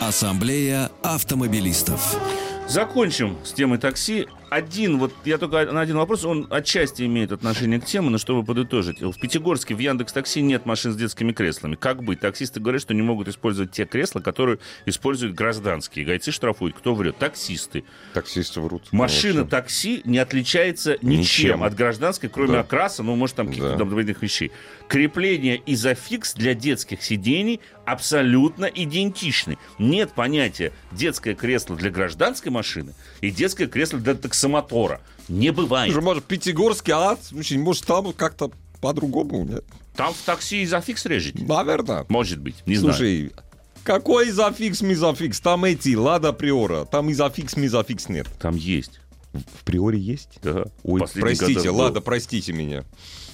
[0.00, 2.16] Ассамблея автомобилистов.
[2.68, 4.26] Закончим с темой такси.
[4.50, 8.44] Один, вот я только на один вопрос, он отчасти имеет отношение к теме, но чтобы
[8.44, 9.00] подытожить.
[9.02, 11.74] В Пятигорске в Яндекс Такси нет машин с детскими креслами.
[11.74, 12.20] Как быть?
[12.20, 16.04] Таксисты говорят, что не могут использовать те кресла, которые используют гражданские.
[16.04, 16.76] Гайцы штрафуют.
[16.76, 17.18] Кто врет?
[17.18, 17.84] Таксисты.
[18.14, 18.92] Таксисты врут.
[18.92, 21.62] Машина Ну, такси не отличается ничем, Ничем.
[21.64, 22.60] от гражданской, кроме Да.
[22.60, 23.76] окраса, ну, может, там каких-то Да.
[23.78, 24.52] дополнительных вещей.
[24.88, 29.58] Крепление изофикс для детских сидений абсолютно идентичны.
[29.78, 35.00] Нет понятия детское кресло для гражданской машины и детское кресло для таксомотора.
[35.28, 35.92] Не бывает.
[35.92, 37.16] Слушай, может, Пятигорский, а?
[37.20, 39.44] Слушай, может, там как-то по-другому?
[39.44, 39.64] нет?
[39.96, 41.42] Там в такси изофикс режете?
[41.44, 42.04] Наверное.
[42.08, 42.94] Может быть, не знаю.
[42.94, 43.32] Слушай,
[43.82, 45.40] какой изофикс, мизофикс?
[45.40, 46.84] Там эти, Лада Приора.
[46.84, 48.26] Там изофикс, мизофикс нет.
[48.38, 49.00] Там есть.
[49.32, 50.38] В Приоре есть?
[50.42, 50.64] Да.
[50.82, 51.80] Ой, Последний простите, годах был.
[51.80, 52.84] Лада, простите меня.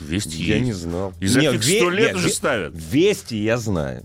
[0.01, 0.65] Весть Я есть.
[0.67, 1.13] не знал.
[1.21, 2.73] Изофикс сто ве- лет нет, уже ве- ставят.
[2.75, 4.05] Вести я знаю.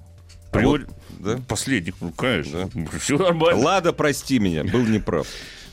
[0.52, 1.40] А Приори- вот, да?
[1.48, 2.70] Последних, ну, конечно.
[3.00, 3.64] Все нормально.
[3.64, 5.28] Лада, прости меня, был неправ.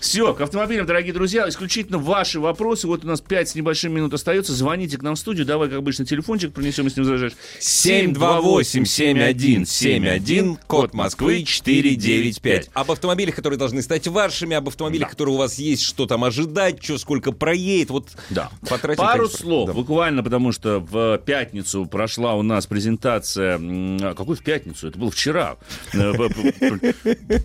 [0.04, 2.86] Все, к автомобилям, дорогие друзья, исключительно ваши вопросы.
[2.86, 4.52] Вот у нас 5 с небольшим минут остается.
[4.52, 5.46] Звоните к нам в студию.
[5.46, 7.32] Давай, как обычно, телефончик принесем, если не возражаешь.
[7.58, 12.68] 728-7171, код Москвы 495.
[12.74, 15.12] Об автомобилях, которые должны стать вашими, об автомобилях, Да.
[15.12, 17.88] которые у вас есть, что там ожидать, что сколько проедет.
[17.88, 18.50] Вот Да.
[18.68, 19.72] потратим, Пару конечно, слов, да.
[19.72, 23.58] буквально, потому что в пятницу прошла у нас презентация...
[23.58, 24.86] а Какой в пятницу?
[24.88, 25.56] Это было вчера.
[25.94, 26.12] Э,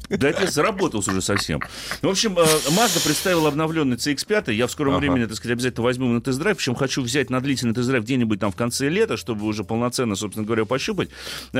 [0.09, 1.61] Да я заработался уже совсем.
[2.01, 4.53] Ну, В общем, э, Mazda представила обновленный CX-5.
[4.53, 4.99] Я в скором Ага.
[5.01, 6.57] времени, так сказать, обязательно возьму на тест-драйв.
[6.57, 10.45] Причем хочу взять на длительный тест-драйв где-нибудь там в конце лета, чтобы уже полноценно, собственно
[10.45, 11.09] говоря, пощупать.
[11.53, 11.59] Э,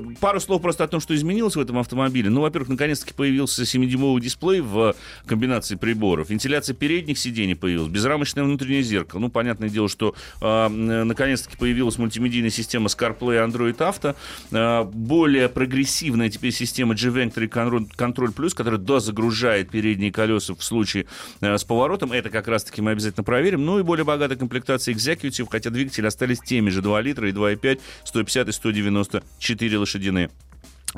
[0.00, 2.30] э, Пару слов просто о том, что изменилось в этом автомобиле.
[2.30, 4.94] Ну, во-первых, наконец-таки появился 7-дюймовый дисплей в
[5.26, 6.30] комбинации приборов.
[6.30, 7.90] Вентиляция передних сидений появилась.
[7.90, 9.20] Безрамочное внутреннее зеркало.
[9.20, 14.14] Ну, понятное дело, что э, наконец-таки появилась мультимедийная система с CarPlay Android Auto.
[14.52, 21.06] Э, более прогрессивная теперь система G-Vector и Control Plus, которая дозагружает передние колеса в случае
[21.40, 22.12] э, с поворотом.
[22.12, 23.64] Это как раз-таки мы обязательно проверим.
[23.64, 27.80] Ну и более богатая комплектация Executive, хотя двигатели остались теми же 2 литра и 2,5,
[28.04, 30.30] 150 и 194 лошадиные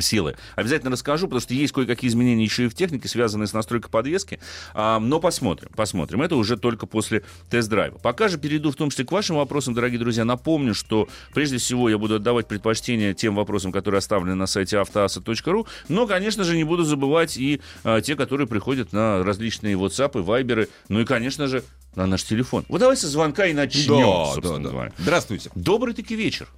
[0.00, 0.36] силы.
[0.56, 4.40] Обязательно расскажу, потому что есть кое-какие изменения еще и в технике, связанные с настройкой подвески.
[4.74, 6.22] А, но посмотрим, посмотрим.
[6.22, 7.98] Это уже только после тест-драйва.
[7.98, 10.24] Пока же перейду в том числе к вашим вопросам, дорогие друзья.
[10.24, 15.66] Напомню, что прежде всего я буду отдавать предпочтение тем вопросам, которые оставлены на сайте автоаса.ру.
[15.88, 20.68] Но, конечно же, не буду забывать и а, те, которые приходят на различные WhatsApp, Viber,
[20.88, 21.62] ну и, конечно же,
[21.94, 22.64] на наш телефон.
[22.68, 24.70] Вот давай со звонка и начнем, Да, да, да.
[24.70, 24.92] говоря.
[24.98, 25.50] Здравствуйте.
[25.54, 26.48] Добрый-таки вечер.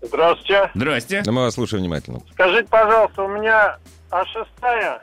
[0.00, 0.70] Здравствуйте.
[0.74, 1.22] Здрасте.
[1.22, 2.20] Да мы вас слушаем внимательно.
[2.32, 3.78] Скажите, пожалуйста, у меня
[4.10, 5.00] А6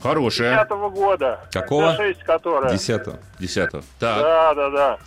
[0.00, 0.64] Хорошая.
[0.64, 1.40] 10 года.
[1.52, 1.96] Какого?
[1.96, 2.72] Т6, которая.
[2.72, 3.18] Десятого.
[3.38, 3.82] Десятого.
[3.98, 4.18] Так.
[4.20, 4.98] Да, да, да.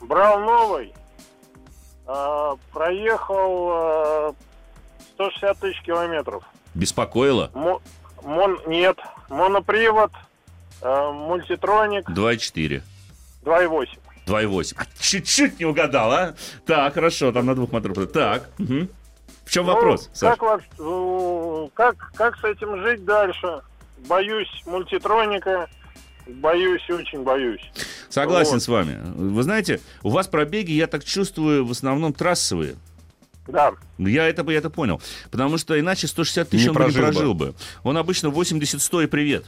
[0.00, 0.92] Брал новый.
[2.06, 4.34] а, проехал а,
[5.14, 6.44] 160 тысяч километров.
[6.74, 7.50] Беспокоило?
[7.54, 7.80] Мо-
[8.22, 8.98] мон, нет.
[9.28, 10.12] Монопривод,
[10.82, 12.82] а, мультитроник 2,4.
[13.44, 13.86] 2.8.
[14.26, 14.74] 2,8.
[14.76, 16.34] А, чуть-чуть не угадал, а?
[16.66, 18.10] Так, хорошо, там на двух моторах.
[18.12, 18.48] Так.
[18.58, 18.88] мгм.
[19.44, 20.38] В чем Ну, вопрос, Саш?
[20.38, 23.60] как, ну, как, как с этим жить дальше?
[24.08, 25.66] боюсь мультитроника,
[26.26, 27.60] боюсь, очень боюсь.
[28.10, 28.62] Согласен Вот.
[28.62, 28.98] с вами.
[29.14, 32.76] Вы знаете, у вас пробеги, я так чувствую, в основном трассовые.
[33.46, 35.02] Да, Я это, я это понял.
[35.30, 37.12] Потому что иначе 160 тысяч Не он бы не прожил бы.
[37.12, 37.54] прожил бы.
[37.82, 39.46] Он обычно 80-100 и привет.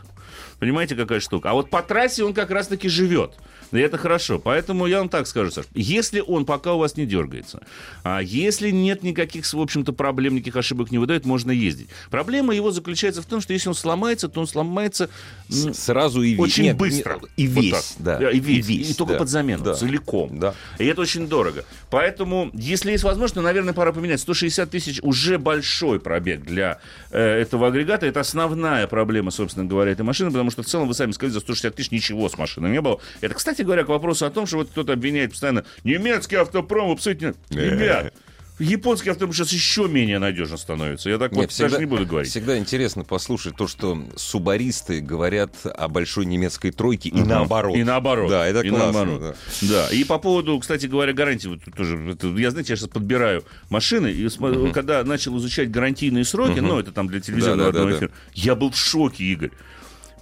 [0.59, 1.51] Понимаете, какая штука?
[1.51, 3.33] А вот по трассе он как раз-таки живет.
[3.73, 4.39] И это хорошо.
[4.39, 5.67] Поэтому я вам так скажу, Саш.
[5.75, 7.63] Если он пока у вас не дергается,
[8.05, 11.89] а если нет никаких, в общем-то, проблем, никаких ошибок не выдает, можно ездить.
[12.11, 15.11] Проблема его заключается в том, что если он сломается, то он сломается
[15.49, 16.41] Сразу и весь.
[16.41, 17.21] очень Нет, быстро.
[17.37, 18.21] не- И Вот весь, так.
[18.21, 18.31] да.
[18.31, 18.91] И весь.
[18.91, 19.19] И, только да.
[19.19, 19.65] под замену.
[19.65, 19.75] Да.
[19.75, 20.39] Целиком.
[20.39, 20.55] Да.
[20.79, 21.65] И это очень дорого.
[21.91, 24.21] Поэтому, если есть возможность, то, наверное, пора поменять.
[24.21, 26.79] 160 тысяч уже большой пробег для
[27.11, 28.07] э, этого агрегата.
[28.07, 31.41] Это основная проблема, собственно говоря, этой машины, потому что в целом, вы сами сказали, за
[31.41, 33.01] 160 тысяч ничего с машиной не было.
[33.21, 37.35] Это, кстати говоря, к вопросу о том, что вот кто-то обвиняет постоянно немецкий автопром, посмотрите,
[37.51, 38.13] ребят,
[38.59, 41.11] японский автопром сейчас еще менее надежно становится.
[41.11, 42.31] Я так Не, вот даже не буду говорить.
[42.31, 47.29] Всегда интересно послушать то, что субаристы говорят о большой немецкой тройке и Мгм.
[47.29, 47.77] наоборот.
[47.77, 48.31] И наоборот.
[48.31, 48.93] Да, это И классно.
[49.05, 49.37] наоборот.
[49.61, 49.69] да.
[49.69, 53.45] Да, и по поводу, кстати говоря, гарантии, вот тоже, это, я, знаете, я сейчас подбираю
[53.69, 57.91] машины, и смо- когда начал изучать гарантийные сроки, ну, это там для телевизионного Да, да,
[57.91, 59.51] да, эфира, я был в шоке, Игорь.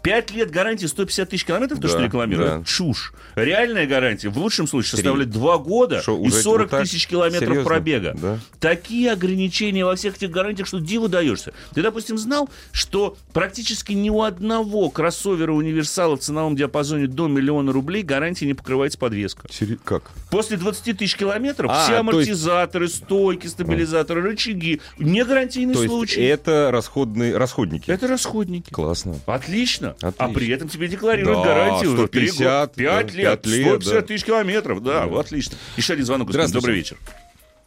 [0.05, 2.65] Пять лет гарантии 150 тысяч километров, то, Да, что рекламируют, да.
[2.65, 3.15] чушь.
[3.37, 7.41] Реальная гарантия в лучшем случае составляет два года Что, и уже 40 вот тысяч километров
[7.49, 7.65] Серьезно?
[7.65, 8.15] пробега.
[8.21, 8.39] Да.
[8.61, 11.55] Такие ограничения во всех этих гарантиях, что диву даешься.
[11.75, 18.03] Ты, допустим, знал, что практически ни у одного кроссовера-универсала в ценовом диапазоне до миллиона рублей
[18.03, 19.49] гарантия не покрывается подвеска.
[19.51, 20.11] Сери- Как?
[20.31, 22.01] После 20 тысяч километров А, все то есть-
[22.31, 26.21] амортизаторы, стойки, стабилизаторы, рычаги, не гарантийный То случай.
[26.23, 27.91] это расходные расходники.
[27.91, 28.71] Это расходники.
[28.71, 29.17] Классно.
[29.27, 29.94] Отлично.
[30.03, 30.35] А Отлично.
[30.35, 31.93] при этом тебе декларируют Да, гарантию.
[31.97, 34.03] 150, 5 да, лет, пять лет, 150 да.
[34.03, 34.83] тысяч километров.
[34.83, 35.57] Да, отлично.
[35.77, 36.31] Еще один звонок.
[36.31, 36.61] Здравствуйте.
[36.61, 36.97] Добрый вечер.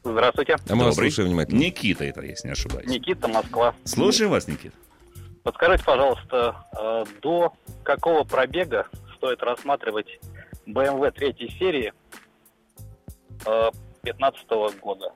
[0.04, 0.56] Здравствуйте.
[0.70, 1.12] А мы вас Добрый.
[1.12, 1.60] слушаем внимательно.
[1.60, 2.88] Никита это, если не ошибаюсь.
[2.88, 3.76] Никита, Москва.
[3.84, 4.76] Слушаем вас, Никита.
[5.44, 7.54] Подскажите, пожалуйста, э, до
[7.84, 10.20] какого пробега стоит рассматривать
[10.68, 11.94] BMW третьей серии
[13.44, 15.12] 2015 года?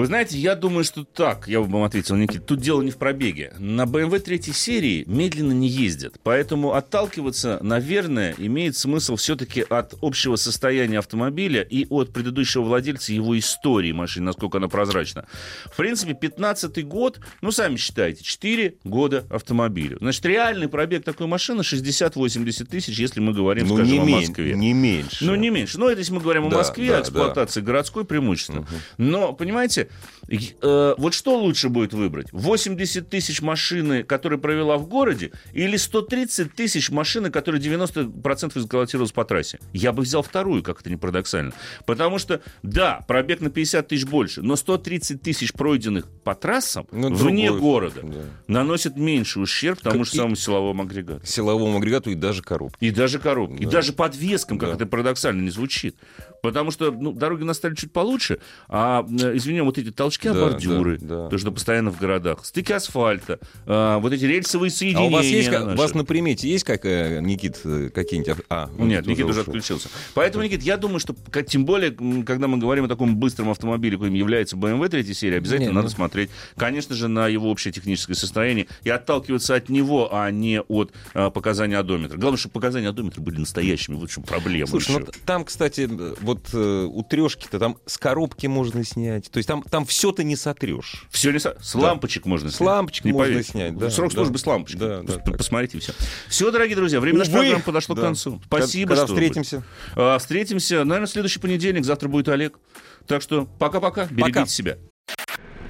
[0.00, 2.96] Вы знаете, я думаю, что так, я бы вам ответил, Никита, тут дело не в
[2.96, 3.52] пробеге.
[3.58, 10.36] На BMW третьей серии медленно не ездят, поэтому отталкиваться, наверное, имеет смысл все-таки от общего
[10.36, 15.26] состояния автомобиля и от предыдущего владельца его истории машины, насколько она прозрачна.
[15.70, 19.98] В принципе, 15 год, ну, сами считайте, 4 года автомобилю.
[20.00, 24.54] Значит, реальный пробег такой машины 60-80 тысяч, если мы говорим, Ну, скажем, не, о Москве.
[24.54, 25.26] не меньше.
[25.26, 25.78] Ну, не меньше.
[25.78, 28.66] Ну, это если мы говорим о Да, Москве, да, о эксплуатации городской преимущественно.
[28.96, 29.89] Но, понимаете,
[30.28, 32.28] э, вот что лучше будет выбрать?
[32.32, 39.24] 80 тысяч машины, которые провела в городе, или 130 тысяч машины, которые 90% эксплуатировалась по
[39.24, 39.58] трассе?
[39.72, 41.52] Я бы взял вторую, как это не парадоксально.
[41.86, 47.12] Потому что, да, пробег на 50 тысяч больше, но 130 тысяч пройденных по трассам Ну,
[47.12, 48.20] вне другой, города да.
[48.46, 51.26] наносит меньше ущерб тому Как же и- самому силовому агрегату.
[51.26, 52.76] Силовому агрегату и даже коробке.
[52.86, 53.72] И даже коробки, и Да.
[53.72, 54.74] даже подвескам, как Да.
[54.76, 55.96] это парадоксально не звучит.
[56.42, 58.38] Потому что ну, дороги у нас стали чуть получше,
[58.68, 61.28] а, извини, вот эти толчки Да, бордюры, да, да.
[61.28, 65.08] то, что постоянно в городах, стыки асфальта, а, вот эти рельсовые А соединения.
[65.08, 65.64] у вас есть, наши.
[65.64, 68.44] у вас на примете есть как, э, Никит, э, какие-нибудь...
[68.48, 69.52] А, Нет, Никита уже ушел.
[69.52, 69.88] отключился.
[70.14, 71.90] Поэтому, Никит, я думаю, что как- тем более,
[72.24, 75.88] когда мы говорим о таком быстром автомобиле, каким является BMW третьей серии, обязательно Не, надо
[75.88, 80.60] ну- смотреть, конечно же, на его общее техническое состояние и отталкиваться от него, а не
[80.60, 82.16] от а, показаний одометра.
[82.18, 84.66] Главное, чтобы показания одометра были настоящими, в чем проблема.
[84.66, 84.98] Слушай, еще.
[85.00, 85.88] ну там, кстати,
[86.34, 89.30] вот э, у трешки-то там с коробки можно снять.
[89.30, 91.06] То есть там, там все-то не сотрешь.
[91.10, 91.80] Все не со- С Да.
[91.80, 92.56] лампочек можно снять.
[92.58, 93.50] С лампочек Не можно поверите.
[93.52, 94.14] снять, да, Срок да.
[94.16, 94.80] службы с лампочкой.
[94.80, 95.36] Да, да, так.
[95.36, 95.92] Посмотрите все.
[96.28, 98.02] Все, дорогие друзья, время нашей программы подошло да.
[98.02, 98.40] к концу.
[98.46, 99.62] Спасибо, Когда что встретимся.
[99.94, 101.84] А, Встретимся, наверное, в следующий понедельник.
[101.84, 102.58] Завтра будет Олег.
[103.06, 104.06] Так что пока-пока.
[104.06, 104.46] Берегите Пока.
[104.46, 104.78] себя.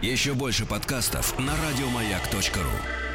[0.03, 3.10] Еще больше подкастов на радиомаяк.ру.